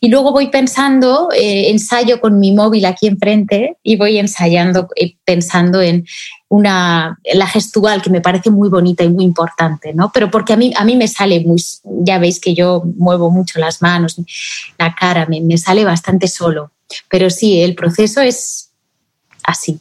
[0.00, 5.14] y luego voy pensando, eh, ensayo con mi móvil aquí enfrente y voy ensayando, eh,
[5.24, 6.04] pensando en
[6.48, 10.10] una, la gestual que me parece muy bonita y muy importante, ¿no?
[10.12, 13.58] Pero porque a mí, a mí me sale muy, ya veis que yo muevo mucho
[13.58, 14.20] las manos,
[14.78, 16.71] la cara, me, me sale bastante solo.
[17.08, 18.72] Pero sí, el proceso es
[19.42, 19.80] así.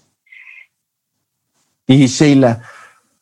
[1.88, 2.62] Y Sheila,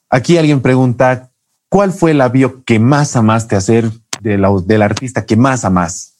[0.09, 1.31] aquí alguien pregunta,
[1.69, 3.89] ¿cuál fue la bio que más amaste hacer
[4.21, 6.13] de la, del artista que más amas?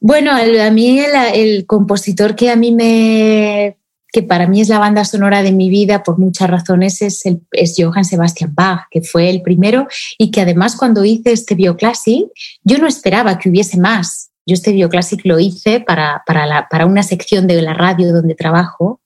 [0.00, 3.76] Bueno, a mí el, compositor que a mí me
[4.12, 7.42] que para mí es la banda sonora de mi vida por muchas razones es, el,
[7.50, 12.30] es Johann Sebastian Bach, que fue el primero y que además cuando hice este bioclásico
[12.62, 14.25] yo no esperaba que hubiese más.
[14.46, 19.00] Yo este bioclásico lo hice para, para, una sección de la radio donde trabajo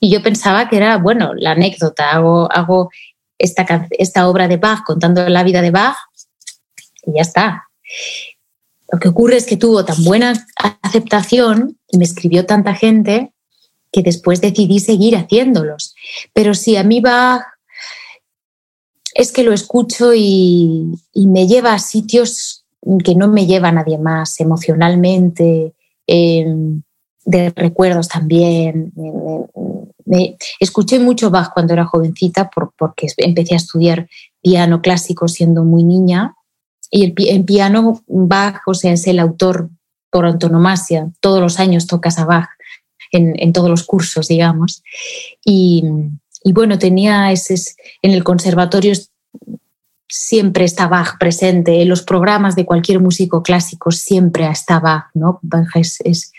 [0.00, 2.90] y yo pensaba que era, bueno, la anécdota, hago, hago
[3.38, 5.96] esta, esta obra de Bach contando la vida de Bach
[7.06, 7.64] y ya está.
[8.92, 10.46] Lo que ocurre es que tuvo tan buena
[10.82, 13.32] aceptación y me escribió tanta gente
[13.90, 15.94] que después decidí seguir haciéndolos.
[16.32, 17.42] Pero si a mí Bach
[19.14, 22.63] es que lo escucho y, me lleva a sitios
[23.02, 25.72] que no me lleva a nadie más emocionalmente,
[26.06, 26.82] em,
[27.24, 28.92] de recuerdos también.
[30.04, 34.08] Me, escuché mucho Bach cuando era jovencita porque empecé a estudiar
[34.42, 36.34] piano clásico siendo muy niña
[36.90, 39.68] y el, piano Bach, o sea, es el autor
[40.10, 41.10] por antonomasia.
[41.20, 42.50] Todos los años tocas a Bach
[43.10, 44.82] en, todos los cursos, digamos.
[45.44, 45.82] Y,
[46.52, 47.56] bueno, tenía ese,
[48.00, 48.92] en el conservatorio
[50.08, 55.38] siempre está Bach presente, en los programas de cualquier músico clásico siempre está Bach, ¿no?
[55.42, 56.32] Bach es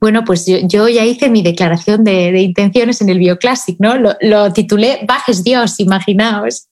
[0.00, 3.94] bueno, pues yo, ya hice mi declaración de, intenciones en el Bioclassic, ¿no?
[3.96, 6.68] Lo, titulé Bajes Dios, imaginaos.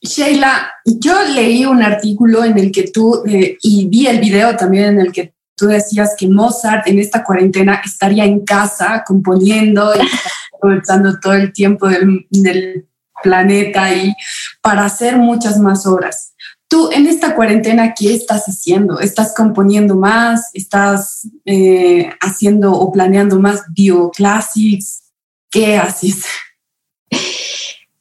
[0.00, 4.84] Sheila, yo leí un artículo en el que tú, eh, y vi el video también
[4.84, 9.98] en el que tú decías que Mozart en esta cuarentena estaría en casa componiendo y
[10.64, 12.88] aprovechando todo el tiempo del,
[13.22, 14.12] planeta y
[14.60, 16.34] para hacer muchas más horas.
[16.68, 19.00] Tú en esta cuarentena, ¿qué estás haciendo?
[19.00, 20.50] ¿Estás componiendo más?
[20.52, 25.04] ¿Estás eh, haciendo o planeando más bioclassics?
[25.50, 26.24] ¿Qué haces?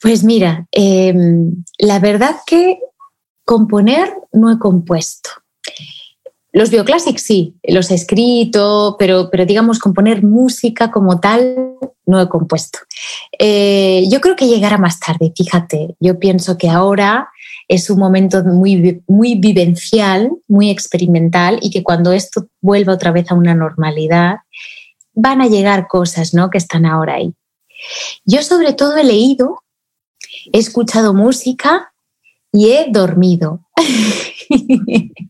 [0.02, 2.80] Pues mira, em, la verdad que
[3.46, 5.30] componer no he compuesto.
[6.54, 11.74] Los bioclassics sí, los he escrito, pero, pero digamos, componer música como tal
[12.06, 12.78] no he compuesto.
[13.40, 15.96] Eh, yo creo que llegará más tarde, fíjate.
[16.00, 17.28] Yo pienso que ahora
[17.68, 23.32] es un momento muy, muy vivencial, muy experimental y que cuando esto vuelva otra vez
[23.32, 24.38] a una normalidad,
[25.14, 26.52] van a llegar cosas ¿no?
[26.52, 27.34] que están ahora ahí.
[28.26, 29.64] Yo sobre todo he leído,
[30.52, 31.94] he escuchado música
[32.52, 33.62] y he dormido.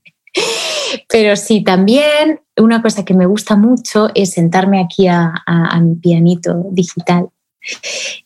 [1.14, 5.94] Pero sí, también una cosa que me gusta mucho es sentarme aquí a, a mi
[5.94, 7.30] pianito digital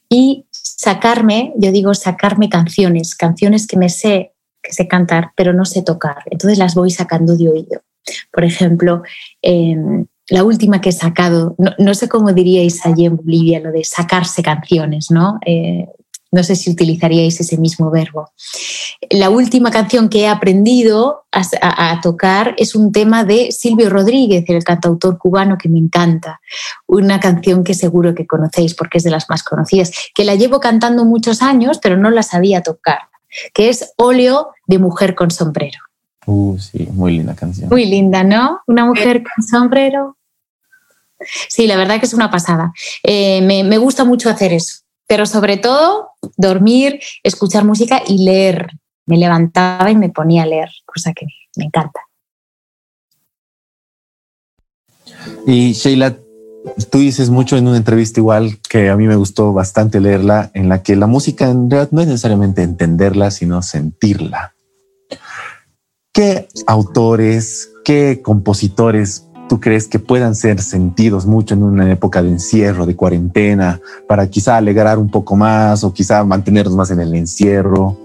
[0.09, 4.31] y sacarme, yo digo sacarme canciones, canciones que me sé,
[4.63, 6.23] que sé cantar, pero no sé tocar.
[6.27, 7.81] Entonces las voy sacando de oído.
[8.31, 9.03] Por ejemplo,
[9.41, 13.83] em, la última que he sacado, no, sé cómo diríais allí en Bolivia lo de
[13.83, 15.39] sacarse canciones, ¿no?
[15.45, 15.87] Eh,
[16.31, 18.31] no sé si utilizaríais ese mismo verbo.
[19.09, 24.63] La última canción que he aprendido a, tocar es un tema de Silvio Rodríguez, el
[24.63, 26.41] cantautor cubano que me encanta.
[26.87, 30.59] Una canción que seguro que conocéis porque es de las más conocidas, que la llevo
[30.59, 32.99] cantando muchos años, pero no la sabía tocar,
[33.53, 35.79] que es Óleo de Mujer con Sombrero.
[36.25, 37.69] Uh, sí, muy linda canción.
[37.69, 38.59] Muy linda, ¿no?
[38.67, 40.17] Una mujer con sombrero.
[41.47, 42.73] Sí, la verdad que es una pasada.
[43.01, 48.67] Eh, me gusta mucho hacer eso pero sobre todo dormir, escuchar música y leer.
[49.05, 51.25] Me levantaba y me ponía a leer, cosa que
[51.55, 52.01] me encanta.
[55.45, 56.17] Y Sheila,
[56.89, 60.69] tú dices mucho en una entrevista igual que a mí me gustó bastante leerla, en
[60.69, 64.53] la que la música en realidad no es necesariamente entenderla, sino sentirla.
[66.11, 72.29] ¿Qué autores, qué compositores tú crees que puedan ser sentidos mucho en una época de
[72.29, 77.13] encierro, de cuarentena, para quizá alegrar un poco más o quizá mantenernos más en el
[77.15, 77.97] encierro?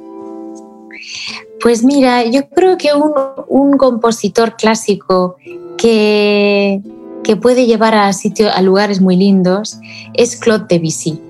[1.63, 5.37] Pues mira, yo creo que un, compositor clásico
[5.79, 6.83] que,
[7.23, 9.79] que puede llevar a, sitio, a lugares muy lindos
[10.15, 11.21] es Claude Debussy,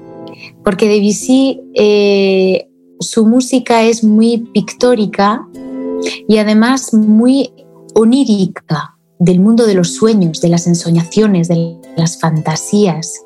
[0.64, 2.68] porque Debussy eh,
[3.01, 5.46] su música es muy pictórica
[6.29, 7.53] y además muy
[7.94, 8.91] onírica,
[9.25, 13.23] del mundo de los sueños, de las ensoñaciones, de las fantasías.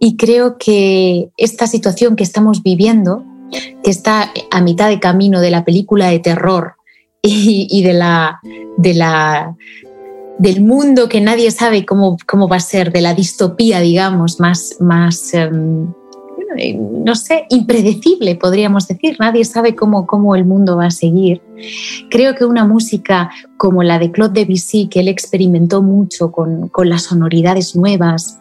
[0.00, 5.50] Y creo que esta situación que estamos viviendo, que está a mitad de camino de
[5.50, 6.76] la película de terror
[7.22, 8.40] y, de la,
[8.78, 9.54] de la,
[10.38, 14.76] del mundo que nadie sabe cómo, cómo va a ser, de la distopía, digamos, más,
[14.80, 15.92] más em,
[16.80, 19.16] no sé, impredecible, podríamos decir.
[19.18, 21.40] Nadie sabe cómo, cómo el mundo va a seguir.
[22.10, 27.02] Creo que una música como la de Claude Debussy, que él experimentó mucho con, las
[27.02, 28.38] sonoridades nuevas,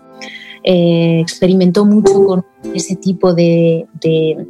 [0.63, 4.45] eh, experimentó mucho con ese tipo de, de,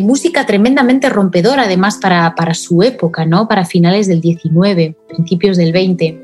[0.00, 3.48] música tremendamente rompedora, además para, para, su época, ¿no?
[3.48, 6.22] para finales del 19, principios del 20.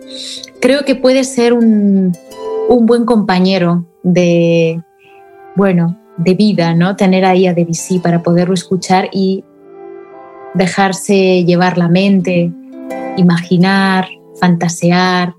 [0.61, 2.13] Creo que puede ser un,
[2.69, 4.83] un buen compañero de,
[5.57, 6.97] bueno, de vida, ¿no?
[6.97, 9.45] Tener ahí a Debussy para poderlo escuchar y
[10.55, 12.53] dejarse llevar la mente,
[13.17, 14.09] imaginar,
[14.41, 15.35] fantasear,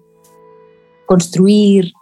[1.06, 1.94] construir.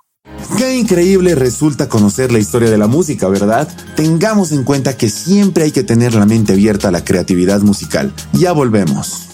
[0.58, 3.67] Qué increíble resulta conocer la historia de la música, ¿verdad?
[3.95, 8.13] Tengamos en cuenta que siempre hay que tener la mente abierta a la creatividad musical.
[8.34, 9.31] Ya volvemos.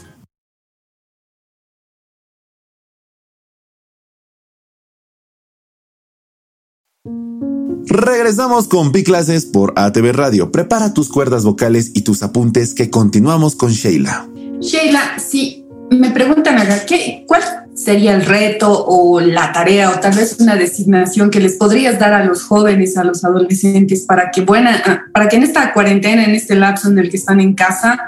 [7.89, 10.51] Regresamos con Pi Clases por ATV Radio.
[10.51, 14.27] Prepara tus cuerdas vocales y tus apuntes que continuamos con Sheila.
[14.59, 17.41] Sheila, si me preguntan acá, ¿qué, ¿cuál
[17.75, 22.13] sería el reto o la tarea o tal vez una designación que les podrías dar
[22.13, 26.35] a los jóvenes, a los adolescentes para que, buena, para que en esta cuarentena, en
[26.35, 27.99] este lapso en el que están en casa,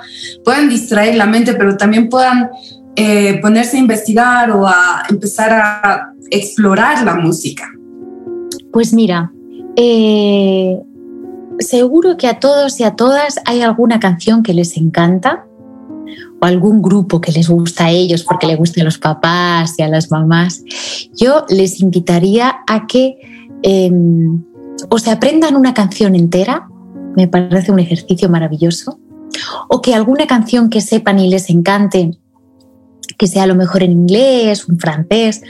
[0.44, 2.50] puedan distraer la mente, pero también puedan
[2.98, 7.66] eh, ponerse a investigar o a empezar a explorar la música?
[8.74, 9.32] Pues mira,
[9.82, 10.78] eh,
[11.60, 15.46] seguro que a todos y a todas hay alguna canción que les encanta
[16.42, 19.84] o algún grupo que les gusta a ellos porque le guste a los papás y
[19.84, 20.64] a las mamás.
[21.16, 23.20] Yo les invitaría a que
[23.64, 24.44] em,
[24.90, 26.68] o se aprendan una canción entera,
[27.16, 29.00] me parece un ejercicio maravilloso,
[29.70, 32.18] o que alguna canción que sepan y les encante,
[33.18, 35.42] que sea a lo mejor en inglés, en francés,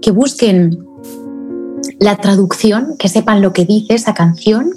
[0.00, 0.85] que busquen
[1.98, 4.70] la traducción, que sepan lo que dice esa canción,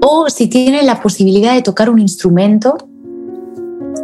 [0.00, 2.76] o si tienen la posibilidad de tocar un instrumento,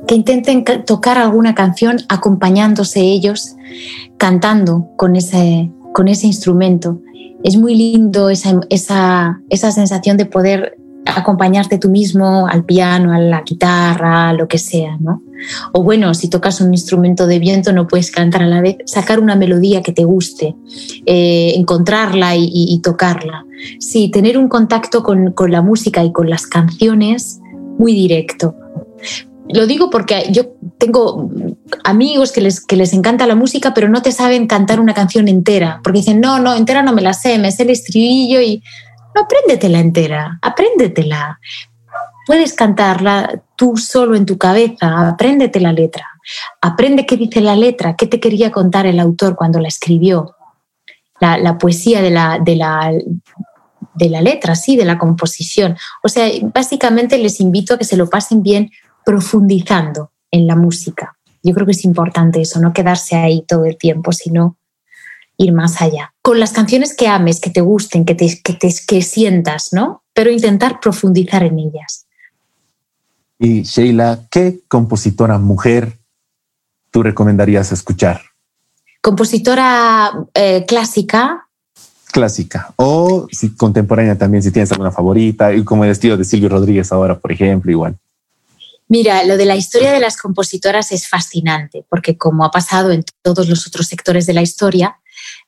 [0.06, 3.56] que intenten tocar alguna canción acompañándose ellos,
[4.18, 7.00] cantando con ese, con ese instrumento.
[7.42, 13.18] Es muy lindo esa, esa, esa sensación de poder acompañarte tú mismo al piano, a
[13.18, 15.22] la guitarra, lo que sea, ¿no?
[15.72, 19.20] O bueno, si tocas un instrumento de viento no puedes cantar a la vez, sacar
[19.20, 20.54] una melodía que te guste,
[21.06, 23.44] eh, encontrarla y, tocarla.
[23.78, 27.40] Sí, tener un contacto con, la música y con las canciones
[27.78, 28.54] muy directo.
[29.48, 31.30] Lo digo porque yo tengo
[31.84, 35.28] amigos que les, que les encanta la música, pero no te saben cantar una canción
[35.28, 38.62] entera, porque dicen, no, no, entera no me la sé, me sé el estribillo y
[39.14, 41.38] apréndetela entera, apréndetela.
[42.26, 46.06] Puedes cantarla tú solo en tu cabeza, apréndete la letra.
[46.60, 50.36] Aprende qué dice la letra, qué te quería contar el autor cuando la escribió.
[51.20, 52.92] La, poesía de la, de, la,
[53.94, 55.74] de la letra, sí, de la composición.
[56.02, 58.70] O sea, básicamente les invito a que se lo pasen bien
[59.06, 61.16] profundizando en la música.
[61.42, 64.58] Yo creo que es importante eso, no quedarse ahí todo el tiempo, sino
[65.36, 66.14] ir más allá.
[66.22, 70.02] Con las canciones que ames, que te gusten, que, te, que, que sientas, ¿no?
[70.12, 72.06] Pero intentar profundizar en ellas.
[73.38, 75.98] Y Sheila, ¿qué compositora mujer
[76.90, 78.22] tú recomendarías escuchar?
[79.02, 81.48] Compositora eh, clásica.
[82.12, 82.72] Clásica.
[82.76, 86.92] O si contemporánea también, si tienes alguna favorita, y como el estilo de Silvio Rodríguez
[86.92, 87.98] ahora, por ejemplo, igual.
[88.88, 93.04] Mira, lo de la historia de las compositoras es fascinante, porque como ha pasado en
[93.22, 94.98] todos los otros sectores de la historia,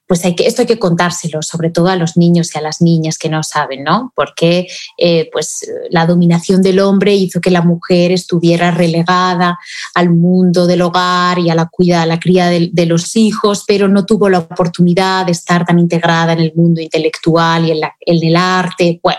[0.06, 2.80] pues hay que, esto hay que contárselo, sobre todo a los niños y a las
[2.80, 4.12] niñas que no saben, ¿no?
[4.14, 9.58] Porque eh, pues, la dominación del hombre hizo que la mujer estuviera relegada
[9.94, 13.88] al mundo del hogar y a la, cuida, a la cría de, los hijos, pero
[13.88, 18.24] no tuvo la oportunidad de estar tan integrada en el mundo intelectual y en, en
[18.24, 19.00] el arte.
[19.02, 19.18] Bueno,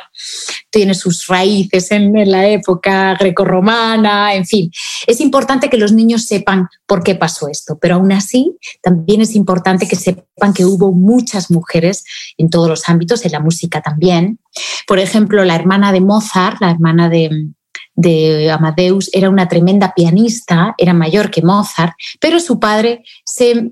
[0.70, 4.72] tiene sus raíces en, en la época grecorromana, en fin.
[5.06, 9.36] Es importante que los niños sepan por qué pasó esto, pero aún así también es
[9.36, 12.04] importante que sepan que hubo muchas mujeres
[12.38, 14.40] en todos los ámbitos, en la música también.
[14.88, 20.94] Por ejemplo, la hermana de Mozart, la hermana de, Amadeus, era una tremenda pianista, era
[20.94, 23.72] mayor que Mozart, pero su padre se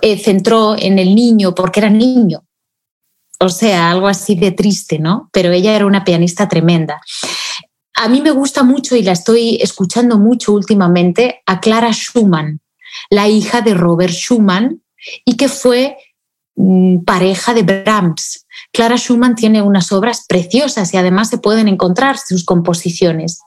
[0.00, 2.44] eh, centró en el niño porque era niño.
[3.40, 5.28] O sea, algo así de triste, ¿no?
[5.32, 7.00] Pero ella era una pianista tremenda.
[7.96, 12.60] A mí me gusta mucho y la estoy escuchando mucho últimamente a Clara Schumann,
[13.10, 14.82] la hija de Robert Schumann,
[15.24, 15.96] y que fue
[17.04, 18.46] pareja de Brahms.
[18.72, 23.40] Clara Schumann tiene unas obras preciosas y además se pueden encontrar sus composiciones.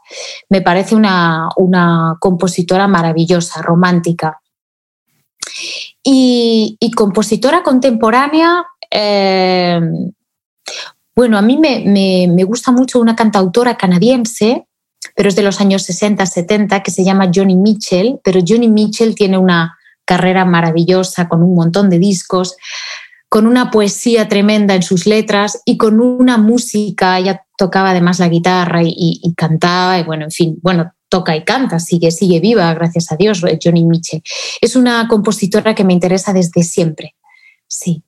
[0.50, 1.50] Me parece una,
[2.20, 4.42] compositora maravillosa, romántica.
[6.04, 9.80] Y, compositora contemporánea, eh,
[11.16, 14.68] bueno, a mí me, gusta mucho una cantautora canadiense,
[15.16, 19.16] pero es de los años 60, 70, que se llama Johnny Mitchell, pero Johnny Mitchell
[19.16, 22.56] tiene una carrera maravillosa con un montón de discos,
[23.28, 28.30] con una poesía tremenda en sus letras y con una música, ella tocaba además la
[28.30, 33.12] guitarra y, cantaba, y bueno, en fin, bueno, toca y canta, sigue, sigue viva, gracias
[33.12, 34.24] a Dios, Johnny Mitchell.
[34.62, 37.16] Es una compositora que me interesa desde siempre,
[37.68, 38.04] sí.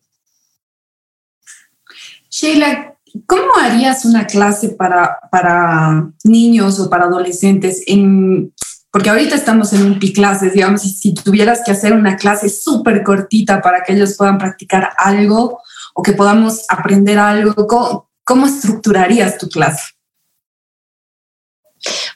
[2.30, 8.54] Sheila, ¿Cómo harías una clase para, para niños o para adolescentes en,
[8.98, 13.04] porque ahorita estamos en un clases, digamos, y si tuvieras que hacer una clase súper
[13.04, 15.62] cortita para que ellos puedan practicar algo
[15.93, 17.54] o que podamos aprender algo,
[18.24, 19.93] ¿cómo, estructurarías tu clase?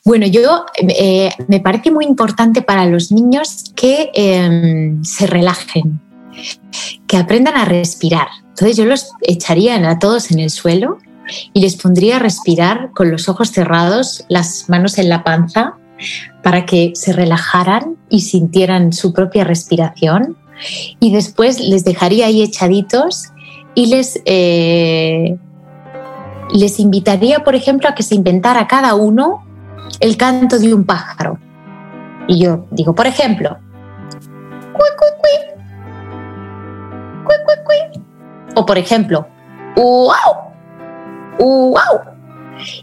[0.03, 6.01] Bueno, yo eh, me parece muy importante para los niños que em, se relajen,
[7.05, 8.27] que aprendan a respirar.
[8.47, 10.97] Entonces yo los echaría a todos en el suelo
[11.53, 15.77] y les pondría a respirar con los ojos cerrados, las manos en la panza,
[16.43, 20.37] para que se relajaran y sintieran su propia respiración.
[20.99, 23.29] Y después les dejaría ahí echaditos
[23.73, 25.37] y les, eh,
[26.53, 29.45] les invitaría, por ejemplo, a que se inventara cada uno
[29.99, 31.39] el canto de un pájaro.
[32.27, 33.57] Y yo digo, por ejemplo,
[38.55, 39.27] o por ejemplo,
[39.75, 40.15] ¡wow!
[41.39, 42.01] ¡wow!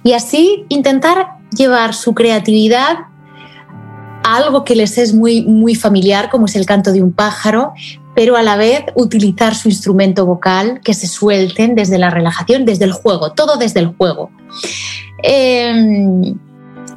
[0.03, 2.99] Y así intentar llevar su creatividad
[4.25, 7.73] a algo que les es muy, muy familiar, como es el canto de un pájaro,
[8.15, 12.85] pero a la vez utilizar su instrumento vocal, que se suelten desde la relajación, desde
[12.85, 14.31] el juego, todo desde el juego.
[15.23, 16.37] Em,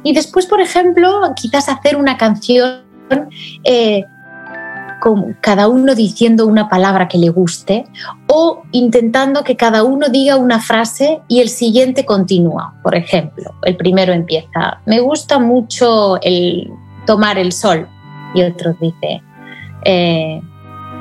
[0.02, 2.82] y después, por ejemplo, quizás hacer una canción
[3.64, 4.04] eh,
[5.40, 7.84] cada uno diciendo una palabra que le guste
[8.28, 12.74] o intentando que cada uno diga una frase y el siguiente continúa.
[12.82, 16.70] Por ejemplo, el primero empieza, me gusta mucho el
[17.06, 17.88] tomar el sol
[18.34, 19.22] y otro dice,
[19.84, 20.40] eh,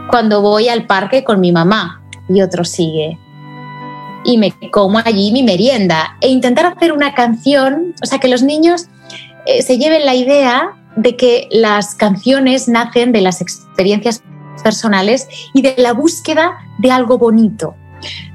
[0.10, 3.18] cuando voy al parque con mi mamá y otro sigue,
[4.24, 8.44] y me como allí mi merienda e intentar hacer una canción, o sea, que los
[8.44, 8.88] niños
[9.46, 13.71] eh, se lleven la idea de que las canciones nacen de las experiencias
[14.64, 17.76] personales y de la búsqueda de algo bonito,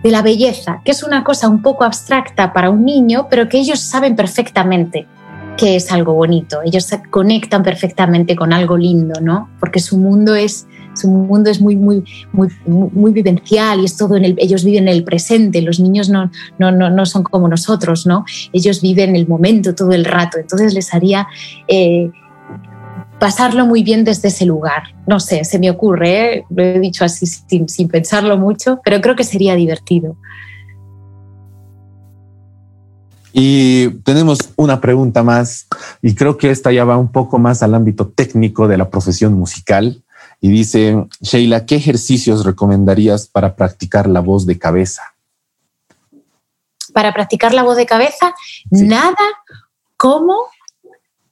[0.02, 3.58] de la belleza, que es una cosa un poco abstracta para un niño, pero que
[3.58, 5.06] ellos saben perfectamente
[5.56, 6.60] que es algo bonito.
[6.64, 9.48] Ellos se conectan perfectamente con algo lindo, ¿no?
[9.58, 12.02] Porque su mundo es su mundo es muy muy
[12.66, 15.62] muy vivencial y es todo en el, ellos viven en el presente.
[15.62, 18.24] Los niños no no no, no son como nosotros, ¿no?
[18.52, 20.38] Ellos viven el momento todo el rato.
[20.38, 21.26] Entonces les haría
[21.68, 22.10] eh,
[23.18, 24.94] pasarlo muy bien desde ese lugar.
[25.06, 26.44] No sé, se me ocurre, ¿eh?
[26.50, 30.16] lo he dicho así sin, pensarlo mucho, pero creo que sería divertido.
[33.32, 35.66] Y tenemos una pregunta más,
[36.00, 39.34] y creo que esta ya va un poco más al ámbito técnico de la profesión
[39.34, 40.02] musical.
[40.40, 45.02] Y dice, Sheila, ¿qué ejercicios recomendarías para practicar la voz de cabeza?
[46.92, 48.34] Para practicar la voz de cabeza,
[48.70, 49.16] nada
[49.98, 50.46] como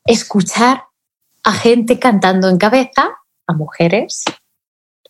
[0.06, 0.84] escuchar
[1.44, 4.24] a gente cantando en cabeza, a mujeres,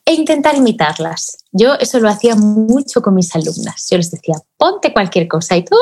[0.05, 1.39] e intentar imitarlas.
[1.53, 3.87] Yo eso lo hacía mucho con mis alumnas.
[3.91, 5.77] Yo les decía, ponte cualquier cosa y tú,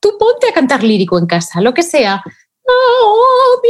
[0.00, 2.22] tú ponte a cantar lírico en casa, lo que sea.
[2.66, 3.60] Oh.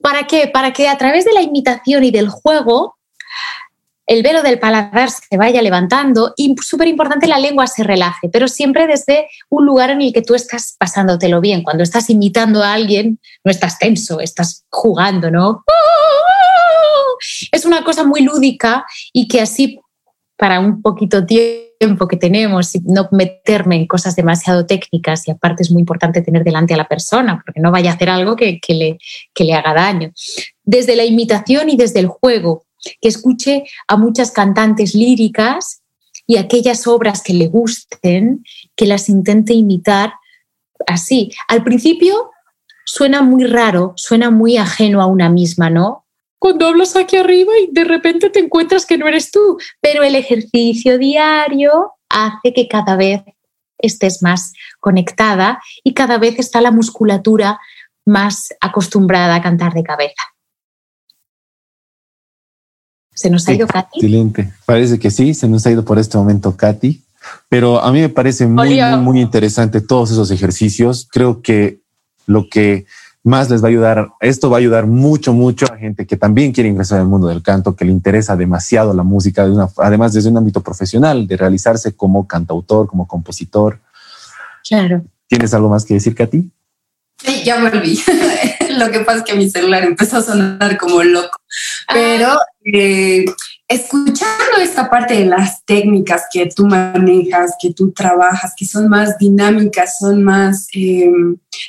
[0.00, 0.48] ¿Para qué?
[0.48, 2.96] Para que a través de la imitación y del juego
[4.06, 8.48] el velo del paladar se vaya levantando y súper importante la lengua se relaje, pero
[8.48, 11.62] siempre desde un lugar en el que tú estás pasándotelo bien.
[11.62, 15.64] Cuando estás imitando a alguien, no estás tenso, estás jugando, ¿no?
[17.50, 19.80] Es una cosa muy lúdica y que así,
[20.36, 25.62] para un poquito tiempo que tenemos y no meterme en cosas demasiado técnicas y aparte
[25.62, 28.60] es muy importante tener delante a la persona porque no vaya a hacer algo que,
[28.68, 28.98] le,
[29.32, 30.12] que le haga daño.
[30.62, 32.64] Desde la imitación y desde el juego,
[33.00, 35.82] que escuche a muchas cantantes líricas
[36.26, 38.44] y aquellas obras que le gusten,
[38.76, 40.14] que las intente imitar
[40.86, 41.30] así.
[41.48, 42.30] Al principio
[42.84, 46.06] suena muy raro, suena muy ajeno a una misma, ¿no?
[46.38, 50.14] Cuando hablas aquí arriba y de repente te encuentras que no eres tú, pero el
[50.14, 53.22] ejercicio diario hace que cada vez
[53.78, 57.60] estés más conectada y cada vez está la musculatura
[58.04, 60.22] más acostumbrada a cantar de cabeza.
[63.14, 63.98] ¿Se nos ha ido Katy?
[64.00, 64.52] Excelente.
[64.66, 67.00] Parece que sí, se nos ha ido por este momento Katy.
[67.48, 71.08] Pero a mí me parece muy, muy, interesante todos esos ejercicios.
[71.10, 71.78] Creo que
[72.26, 72.86] lo que
[73.22, 76.52] más les va a ayudar, esto va a ayudar mucho, mucho a gente que también
[76.52, 80.12] quiere ingresar al mundo del canto, que le interesa demasiado la música, de una, además
[80.12, 83.80] desde un ámbito profesional, de realizarse como cantautor, como compositor.
[84.68, 85.02] Claro.
[85.26, 86.50] ¿Tienes algo más que decir, Katy?
[87.24, 87.98] Sí, ya volví.
[88.78, 91.36] Lo que pasa es que mi celular empezó a sonar como loco.
[91.92, 93.24] Pero eh,
[93.68, 99.18] escuchando esta parte de las técnicas que tú manejas, que tú trabajas, que son más
[99.18, 101.10] dinámicas, son más, eh,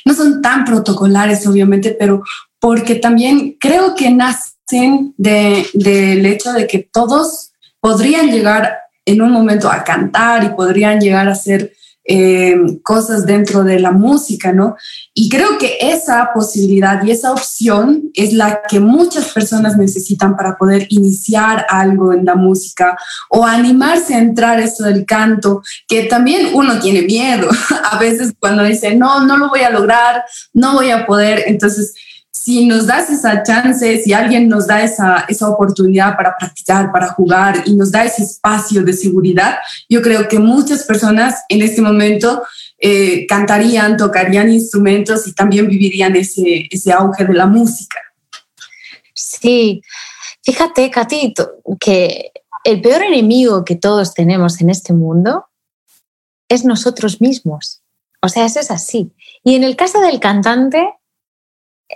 [0.04, 2.22] no son tan protocolares, obviamente, pero
[2.58, 9.70] porque también creo que nacen del hecho de que todos podrían llegar en un momento
[9.70, 11.72] a cantar y podrían llegar a ser
[12.08, 14.76] eh, cosas dentro de la música, ¿no?
[15.12, 20.56] Y creo que esa posibilidad y esa opción es la que muchas personas necesitan para
[20.56, 22.96] poder iniciar algo en la música
[23.28, 27.48] o animarse a entrar eso del canto, que también uno tiene miedo
[27.90, 31.94] a veces cuando dice, no, no lo voy a lograr, no voy a poder, entonces
[32.36, 37.08] si nos das esa chance, si alguien nos da esa, esa oportunidad para practicar, para
[37.08, 39.56] jugar y nos da ese espacio de seguridad,
[39.88, 42.42] yo creo que muchas personas en este momento
[42.78, 47.98] eh, cantarían, tocarían instrumentos y también vivirían ese, ese auge de la música.
[49.14, 49.80] Sí,
[50.44, 52.32] fíjate, Catito, que
[52.64, 55.46] el peor enemigo que todos tenemos en este mundo
[56.48, 57.80] es nosotros mismos.
[58.22, 59.10] O sea, eso es así.
[59.42, 60.86] Y en el caso del cantante,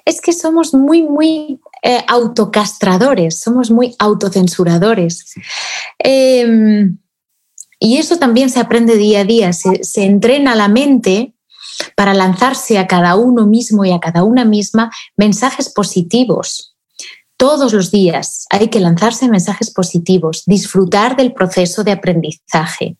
[0.05, 5.35] es que somos muy, muy eh, autocastradores, somos muy autocensuradores.
[5.99, 6.99] Em,
[7.79, 11.35] y eso también se aprende día a día, se, se, entrena la mente
[11.97, 16.77] para lanzarse a cada uno mismo y a cada una misma mensajes positivos.
[17.39, 22.99] Todos los días hay que lanzarse mensajes positivos, disfrutar del proceso de aprendizaje,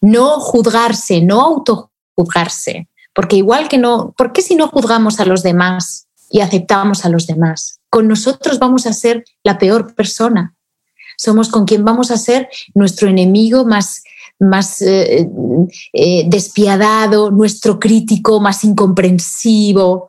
[0.00, 5.42] no juzgarse, no autojuzgarse, porque igual que no, ¿por qué si no juzgamos a los
[5.42, 7.78] demás y aceptamos a los demás.
[7.90, 10.56] Con nosotros vamos a ser la peor persona.
[11.18, 14.02] Somos con quien vamos a ser nuestro enemigo más,
[14.40, 15.28] más eh,
[15.92, 20.08] eh, despiadado, nuestro crítico más incomprensivo.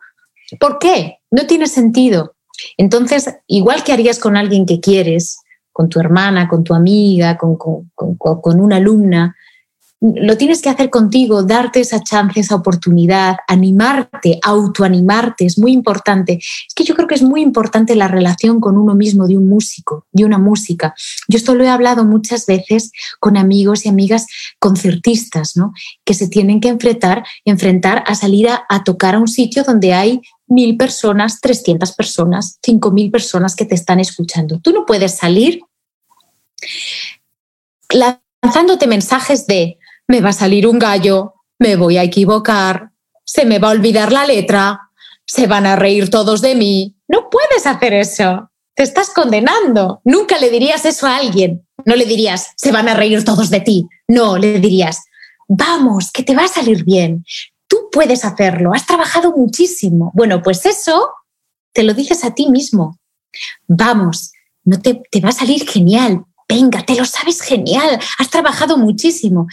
[0.59, 1.17] ¿Por qué?
[1.29, 2.35] No tiene sentido.
[2.77, 5.39] Entonces, igual que harías con alguien que quieres,
[5.73, 9.35] con tu hermana, con tu amiga, con, con, con una alumna,
[10.03, 16.33] lo tienes que hacer contigo, darte esa chance, esa oportunidad, animarte, autoanimarte, es muy importante.
[16.33, 19.47] Es que yo creo que es muy importante la relación con uno mismo de un
[19.47, 20.93] músico, de una música.
[21.29, 22.91] Yo esto lo he hablado muchas veces
[23.21, 24.27] con amigos y amigas
[24.59, 25.71] concertistas, ¿no?
[26.03, 30.21] Que se tienen que enfrentar, enfrentar a salir a, tocar a un sitio donde hay
[30.47, 34.59] mil personas, 300 personas, cinco mil personas que te están escuchando.
[34.59, 35.61] Tú no puedes salir
[38.43, 39.77] lanzándote mensajes de
[40.07, 42.91] me va a salir un gallo, me voy a equivocar,
[43.23, 44.79] se me va a olvidar la letra,
[45.25, 46.95] se van a reír todos de mí.
[47.07, 48.49] No puedes hacer eso.
[48.75, 50.01] Te estás condenando.
[50.03, 51.65] Nunca le dirías eso a alguien.
[51.85, 53.87] No le dirías, se van a reír todos de ti.
[54.07, 55.03] No, le dirías,
[55.47, 57.25] vamos, que te va a salir bien,
[57.67, 60.11] tú puedes hacerlo, has trabajado muchísimo.
[60.13, 61.09] Bueno, pues eso
[61.73, 62.99] te lo dices a ti mismo.
[63.67, 64.31] Vamos,
[64.63, 69.47] no te, te va a salir genial, venga, te lo sabes genial, has trabajado muchísimo.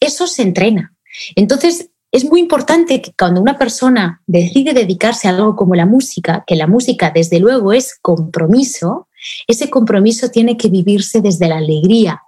[0.00, 0.94] Eso se entrena.
[1.34, 6.44] Entonces, es muy importante que cuando una persona decide dedicarse a algo como la música,
[6.46, 9.08] que la música desde luego es compromiso,
[9.46, 12.22] ese compromiso tiene que vivirse desde la alegría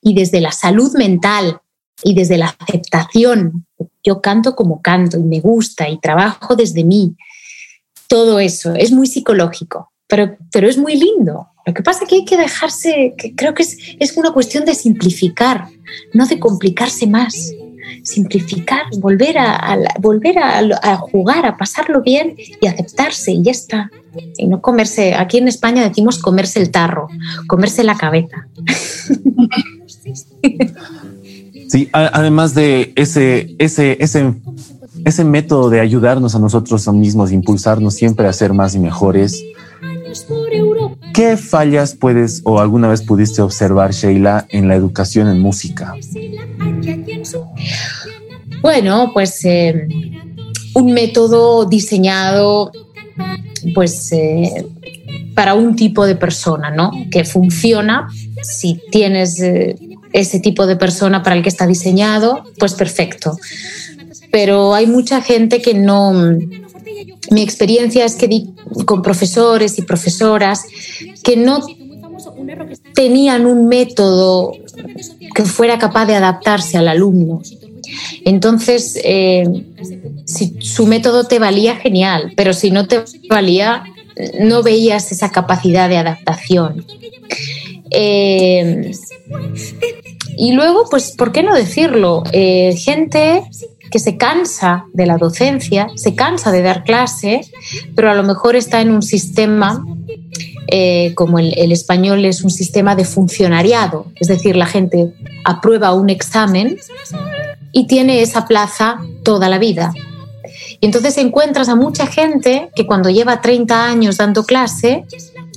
[0.00, 1.60] y desde la salud mental
[2.02, 3.66] y desde la aceptación.
[4.02, 7.16] Yo canto como canto y me gusta y trabajo desde mí.
[8.06, 11.48] Todo eso es muy psicológico, pero, pero es muy lindo.
[11.68, 14.64] Lo que pasa es que hay que dejarse, que creo que es, es una cuestión
[14.64, 15.68] de simplificar,
[16.14, 17.52] no de complicarse más
[18.02, 23.90] simplificar, volver a, volver a, jugar, a pasarlo bien y aceptarse y ya está.
[24.36, 27.08] Y no comerse, aquí en España decimos comerse el tarro,
[27.46, 28.48] comerse la cabeza.
[31.68, 34.34] Sí, además de ese, ese, ese,
[35.04, 39.44] ese método de ayudarnos a nosotros mismos, impulsarnos siempre a ser más y mejores.
[41.14, 45.94] ¿Qué fallas puedes o alguna vez pudiste observar, Sheila, en la educación en música?
[48.62, 49.88] Bueno, pues eh,
[50.74, 52.72] un método diseñado
[53.74, 54.66] pues eh,
[55.34, 56.90] para un tipo de persona, ¿no?
[57.10, 58.08] Que funciona.
[58.42, 59.76] Si tienes eh,
[60.12, 63.36] ese tipo de persona para el que está diseñado, pues perfecto.
[64.30, 66.12] Pero hay mucha gente que no.
[67.30, 68.54] Mi experiencia es que di
[68.84, 70.64] con profesores y profesoras
[71.22, 71.60] que no
[72.94, 74.52] tenían un método
[75.34, 77.42] que fuera capaz de adaptarse al alumno.
[78.24, 79.44] Entonces, eh,
[80.24, 83.84] si su método te valía, genial, pero si no te valía,
[84.40, 86.84] no veías esa capacidad de adaptación.
[87.90, 88.90] Eh,
[90.36, 92.22] y luego, pues, ¿por qué no decirlo?
[92.32, 93.42] Eh, gente
[93.90, 97.40] que se cansa de la docencia, se cansa de dar clase,
[97.94, 99.84] pero a lo mejor está en un sistema
[100.70, 105.14] eh, como el, español es un sistema de funcionariado, es decir, la gente
[105.44, 106.78] aprueba un examen
[107.72, 109.94] y tiene esa plaza toda la vida.
[110.80, 115.06] Y entonces encuentras a mucha gente que cuando lleva 30 años dando clase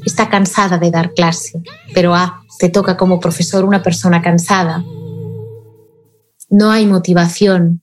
[0.05, 1.61] está cansada de dar clase,
[1.93, 4.83] pero ah, te toca como profesor una persona cansada.
[6.49, 7.81] No hay motivación,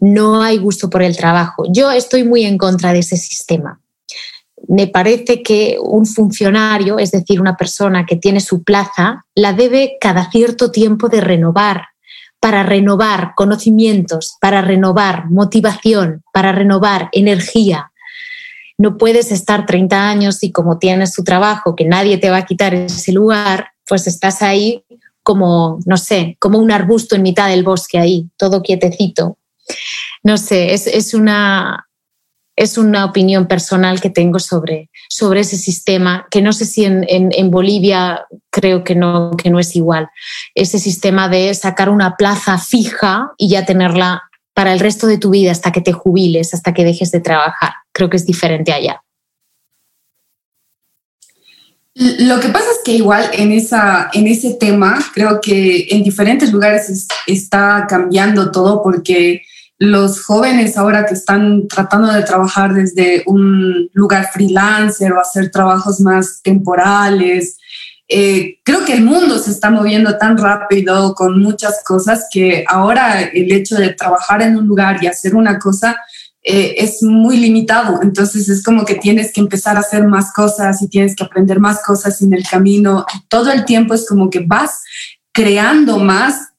[0.00, 1.64] no hay gusto por el trabajo.
[1.70, 3.80] Yo estoy muy en contra de ese sistema
[4.68, 9.96] me parece que un funcionario, es decir, una persona que tiene su plaza, la debe
[10.00, 11.82] cada cierto tiempo de renovar,
[12.40, 17.90] para renovar conocimientos, para renovar motivación, para renovar energía.
[18.76, 22.44] No puedes estar 30 años y como tienes tu trabajo, que nadie te va a
[22.46, 24.84] quitar ese lugar, pues estás ahí
[25.22, 29.38] como, no sé, como un arbusto en mitad del bosque ahí, todo quietecito.
[30.22, 31.86] No sé, es, es una,
[32.56, 37.04] es una opinión personal que tengo sobre, sobre ese sistema, que no sé si en,
[37.08, 40.08] en, Bolivia creo que no, que no es igual.
[40.54, 44.22] Ese sistema de sacar una plaza fija y ya tenerla
[44.54, 47.72] para el resto de tu vida hasta que te jubiles, hasta que dejes de trabajar.
[47.92, 49.02] Creo que es diferente allá.
[51.96, 56.52] Lo que pasa es que igual en, esa, en ese tema creo que en diferentes
[56.52, 59.42] lugares está cambiando todo porque
[59.90, 66.00] los jóvenes ahora que están tratando de trabajar desde un lugar freelancer o hacer trabajos
[66.00, 67.58] más temporales.
[68.08, 73.22] Eh, creo que el mundo se está moviendo tan rápido con muchas cosas que ahora
[73.22, 75.96] el hecho de trabajar en un lugar y hacer una cosa
[76.42, 78.00] eh, es muy limitado.
[78.02, 81.58] Entonces es como que tienes que empezar a hacer más cosas y tienes que aprender
[81.58, 83.06] más cosas en el camino.
[83.28, 84.82] Todo el tiempo es como que vas
[85.32, 86.53] creando más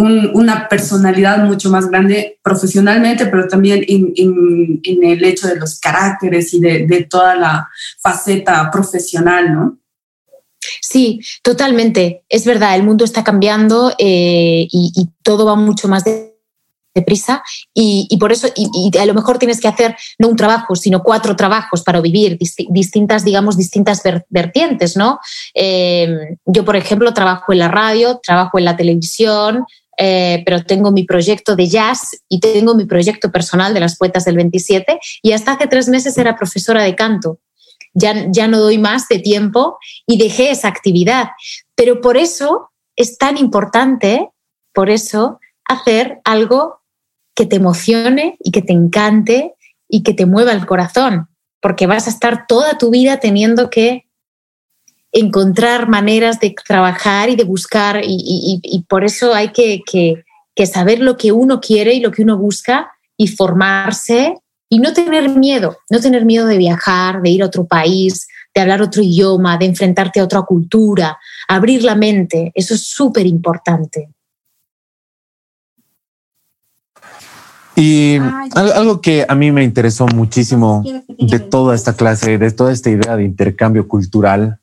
[0.00, 6.60] una personalidad mucho más grande profesionalmente, pero también en, el hecho de los caracteres y
[6.60, 7.68] de, toda la
[8.00, 9.78] faceta profesional, ¿no?
[10.80, 12.22] Sí, totalmente.
[12.28, 16.04] Es verdad, el mundo está cambiando eh, y, todo va mucho más
[16.94, 17.42] deprisa
[17.72, 21.02] y, y, por eso, y, a lo mejor tienes que hacer no un trabajo, sino
[21.02, 22.38] cuatro trabajos para vivir,
[22.68, 25.20] distintas, digamos, distintas vertientes, ¿no?
[25.54, 29.64] Eh, yo, por ejemplo, trabajo en la radio, trabajo en la televisión,
[30.02, 34.24] eh, pero tengo mi proyecto de jazz y tengo mi proyecto personal de las poetas
[34.24, 37.38] del 27 y hasta hace tres meses era profesora de canto.
[37.92, 39.76] Ya, ya no doy más de tiempo
[40.06, 41.28] y dejé esa actividad.
[41.74, 44.30] Pero por eso es tan importante,
[44.72, 46.80] por eso, hacer algo
[47.34, 49.54] que te emocione y que te encante
[49.86, 51.28] y que te mueva el corazón,
[51.60, 54.06] porque vas a estar toda tu vida teniendo que
[55.12, 61.16] encontrar maneras de trabajar y de buscar y, por eso hay que, que saber lo
[61.16, 64.36] que uno quiere y lo que uno busca y formarse
[64.68, 68.60] y no tener miedo, no tener miedo de viajar, de ir a otro país, de
[68.60, 74.10] hablar otro idioma, de enfrentarte a otra cultura, abrir la mente, eso es súper importante.
[77.76, 78.18] Y
[78.54, 80.84] algo que a mí me interesó muchísimo
[81.18, 84.60] de toda esta clase, de toda esta idea de intercambio cultural,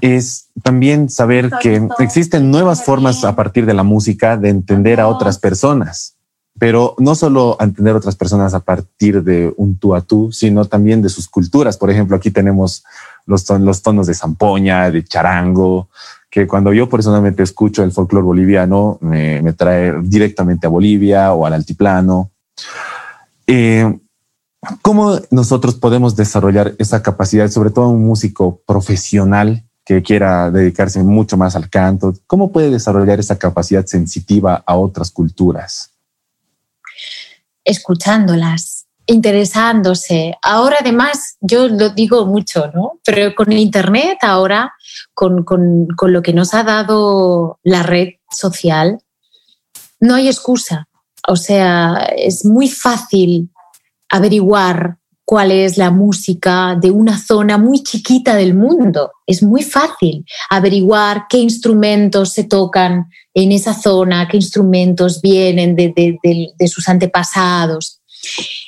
[0.00, 5.08] es también saber que existen nuevas formas a partir de la música de entender a
[5.08, 6.16] otras personas,
[6.58, 10.64] pero no solo entender a otras personas a partir de un tú a tú, sino
[10.64, 11.76] también de sus culturas.
[11.76, 12.84] Por ejemplo, aquí tenemos
[13.26, 15.88] los, los tonos de zampoña, de charango,
[16.30, 21.44] que cuando yo personalmente escucho el folclore boliviano me, me, trae directamente a Bolivia o
[21.44, 22.30] al altiplano.
[23.46, 23.98] Eh,
[24.82, 29.64] ¿Cómo nosotros podemos desarrollar esa capacidad, sobre todo un músico profesional
[29.94, 32.14] que quiera dedicarse mucho más al canto?
[32.28, 35.90] ¿Cómo puede desarrollar esa capacidad sensitiva a otras culturas?
[37.64, 40.36] Escuchándolas, interesándose.
[40.42, 43.00] Ahora además, yo lo digo mucho, ¿no?
[43.04, 44.72] Pero con Internet ahora,
[45.12, 49.00] con, con, con lo que nos ha dado la red social,
[49.98, 50.86] no hay excusa.
[51.26, 53.50] O sea, es muy fácil
[54.08, 54.98] averiguar
[55.30, 59.12] cuál es la música de una zona muy chiquita del mundo.
[59.28, 66.66] Es muy fácil averiguar qué instrumentos se tocan en esa zona, qué instrumentos vienen de,
[66.66, 68.00] sus antepasados.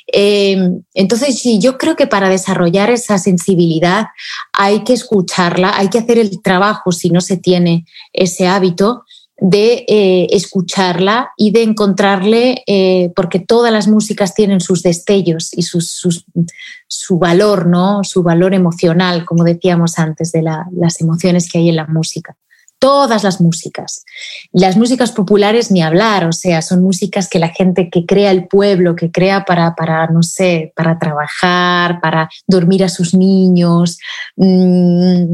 [0.07, 0.57] Eh,
[0.93, 4.05] entonces, sí, yo creo que para desarrollar esa sensibilidad
[4.53, 7.83] hay que escucharla, hay que hacer el trabajo si no se tiene
[8.13, 9.03] ese hábito
[9.37, 15.63] de eh, escucharla y de encontrarle, eh, porque todas las músicas tienen sus destellos y
[15.63, 18.03] su valor, ¿no?
[18.03, 22.35] su valor emocional, como decíamos antes, de las emociones que hay en la música.
[22.79, 24.03] Todas las músicas.
[24.51, 28.47] Las músicas populares ni hablar, o sea, son músicas que la gente que crea el
[28.47, 33.99] pueblo, que crea para, para no sé, para trabajar, para dormir a sus niños,
[34.35, 35.31] mm,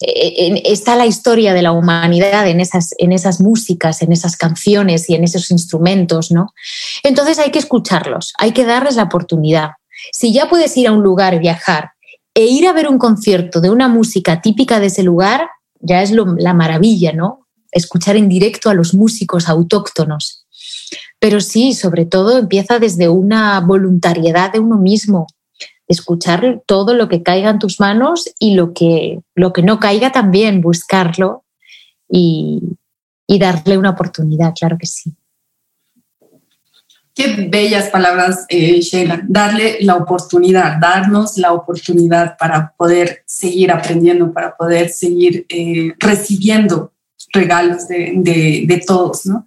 [0.00, 5.14] está la historia de la humanidad en esas, en esas músicas, en esas canciones y
[5.14, 6.52] en esos instrumentos, ¿no?
[7.02, 9.70] Entonces hay que escucharlos, hay que darles la oportunidad.
[10.12, 11.90] Si ya puedes ir a un lugar, viajar
[12.34, 15.48] e ir a ver un concierto de una música típica de ese lugar,
[15.80, 17.46] ya es la maravilla, ¿no?
[17.72, 20.46] Escuchar en directo a los músicos autóctonos.
[21.18, 25.26] Pero sí, sobre todo empieza desde una voluntariedad de uno mismo,
[25.88, 30.12] escuchar todo lo que caiga en tus manos y lo que, lo que no caiga
[30.12, 31.44] también, buscarlo
[32.08, 32.62] y,
[33.26, 35.12] darle una oportunidad, claro que sí.
[37.14, 39.22] Qué bellas palabras, eh, Sheila.
[39.28, 46.92] Darle la oportunidad, darnos la oportunidad para poder seguir aprendiendo, para poder seguir eh, recibiendo
[47.32, 49.46] regalos de, todos, ¿no?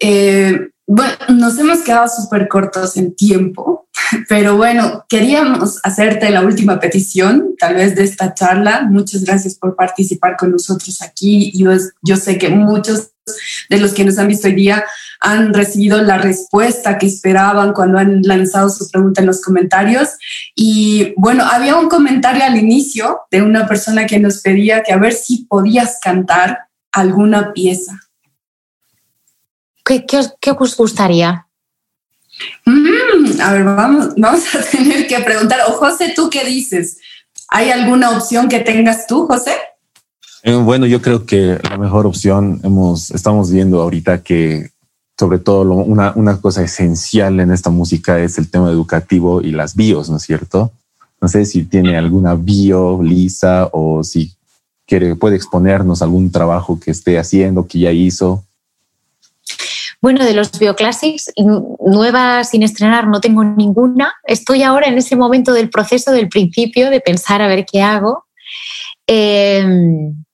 [0.00, 3.88] Eh, bueno, nos hemos quedado súper cortos en tiempo,
[4.26, 8.86] pero bueno, queríamos hacerte la última petición, tal vez de esta charla.
[8.88, 11.52] Muchas gracias por participar con nosotros aquí.
[11.54, 11.72] Yo,
[12.02, 13.10] yo sé que muchos
[13.68, 14.82] de los que nos han visto hoy día
[15.20, 20.08] han recibido la respuesta que esperaban cuando han lanzado su pregunta en los comentarios.
[20.54, 24.98] Y bueno, había un comentario al inicio de una persona que nos pedía que a
[24.98, 26.60] ver si podías cantar
[26.92, 28.07] alguna pieza.
[29.88, 31.46] ¿Qué, qué, os gustaría?
[32.66, 35.60] Mm, a ver, vamos, vamos a tener que preguntar.
[35.68, 36.98] O José, ¿tú qué dices?
[37.48, 39.52] ¿Hay alguna opción que tengas tú, José?
[40.42, 44.70] Eh, bueno, yo creo que la mejor opción hemos, estamos viendo ahorita que
[45.18, 49.74] sobre todo una, una, cosa esencial en esta música es el tema educativo y las
[49.74, 50.70] bios, ¿no es cierto?
[51.20, 54.34] No sé si tiene alguna bio lisa o si
[54.86, 58.44] quiere, puede exponernos algún trabajo que esté haciendo, que ya hizo.
[60.00, 64.14] Bueno, de los Bioclassics, nuevas sin estrenar no tengo ninguna.
[64.24, 68.24] Estoy ahora en ese momento del proceso del principio de pensar a ver qué hago.
[69.08, 70.24] Em,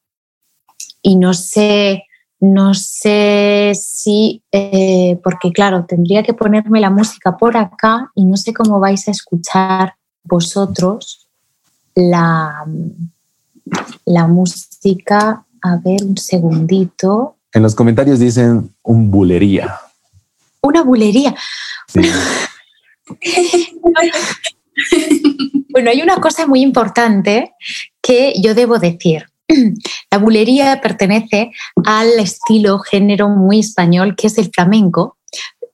[1.02, 2.04] y no sé,
[2.40, 8.36] no sé si, eh, porque claro, tendría que ponerme la música por acá y no
[8.36, 9.94] sé cómo vais a escuchar
[10.24, 11.26] vosotros
[11.94, 12.66] la,
[14.04, 15.46] la música.
[15.62, 17.36] A ver, un segundito.
[17.54, 19.80] En los comentarios dicen un bulería.
[20.60, 21.34] Una bulería.
[25.70, 27.52] bueno, hay una cosa muy importante
[28.02, 29.26] que yo debo decir.
[30.10, 31.52] La bulería pertenece
[31.84, 35.16] al estilo género muy español que es el flamenco,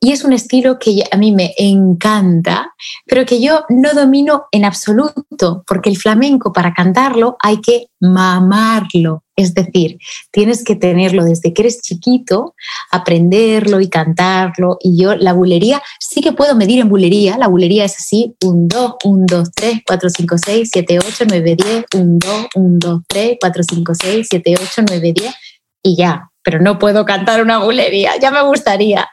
[0.03, 2.75] y es un estilo que a mí me encanta,
[3.07, 9.25] pero que yo no domino en absoluto, porque el flamenco para cantarlo hay que mamarlo.
[9.37, 9.99] Es decir,
[10.31, 12.55] tienes que tenerlo desde que eres chiquito,
[12.91, 14.79] aprenderlo y cantarlo.
[14.81, 17.37] Y yo la bulería sí que puedo medir en bulería.
[17.37, 21.57] La bulería es así, 1, 2, 1, 2, 3, 4, 5, 6, 7, 8, 9,
[21.57, 25.35] 10, 1, 2, 1, 2, 3, 4, 5, 6, 7, 8, 9, 10
[25.83, 26.31] y ya.
[26.43, 29.07] Pero no puedo cantar una bulería, ya me gustaría.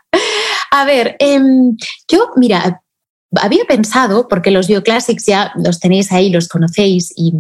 [0.72, 1.40] A ver, eh,
[2.08, 2.82] yo, mira,
[3.36, 7.34] había pensado, porque los Bioclassics ya los tenéis ahí, los conocéis, y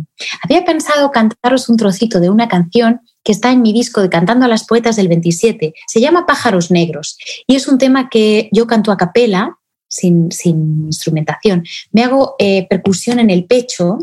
[0.43, 4.45] había pensado cantaros un trocito de una canción que está en mi disco de Cantando
[4.45, 5.73] a las Poetas del 27.
[5.87, 9.57] Se llama Pájaros Negros y es un tema que yo canto a capela,
[9.89, 11.63] sin, sin instrumentación.
[11.91, 13.97] Me hago eh, percusión en el pecho.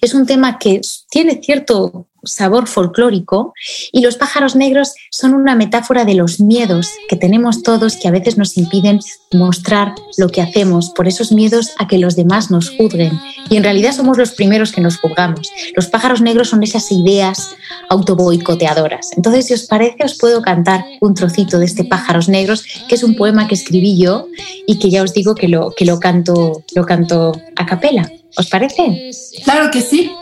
[0.00, 3.54] Es un tema que tiene cierto sabor folclórico
[3.92, 8.10] y los pájaros negros son una metáfora de los miedos que tenemos todos que a
[8.10, 9.00] veces nos impiden
[9.32, 13.18] mostrar lo que hacemos por esos miedos a que los demás nos juzguen
[13.48, 15.50] y en realidad somos los primeros que nos juzgamos.
[15.74, 17.54] Los pájaros negros son esas ideas
[17.88, 19.10] autoboicoteadoras.
[19.16, 23.02] Entonces, si os parece, os puedo cantar un trocito de este Pájaros Negros, que es
[23.02, 24.26] un poema que escribí yo
[24.66, 28.10] y que ya os digo que lo, que lo canto, lo canto a capela.
[28.36, 29.10] ¿Os parece?
[29.44, 30.12] Claro que sí.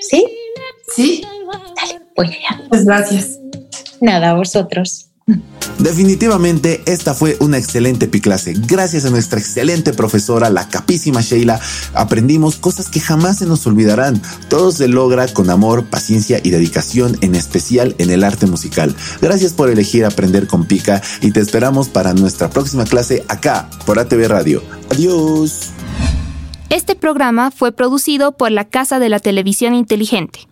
[0.00, 0.24] ¿Sí?
[0.94, 1.22] Sí.
[1.76, 2.62] Dale, pues ya.
[2.68, 3.38] Pues gracias.
[4.00, 5.12] Nada, a vosotros.
[5.78, 8.54] Definitivamente esta fue una excelente piclase.
[8.56, 11.60] Gracias a nuestra excelente profesora, la capísima Sheila,
[11.94, 14.20] aprendimos cosas que jamás se nos olvidarán.
[14.48, 18.94] Todo se logra con amor, paciencia y dedicación, en especial en el arte musical.
[19.20, 23.98] Gracias por elegir aprender con Pica y te esperamos para nuestra próxima clase acá por
[23.98, 24.62] ATV Radio.
[24.90, 25.70] Adiós.
[26.68, 30.51] Este programa fue producido por la Casa de la Televisión Inteligente.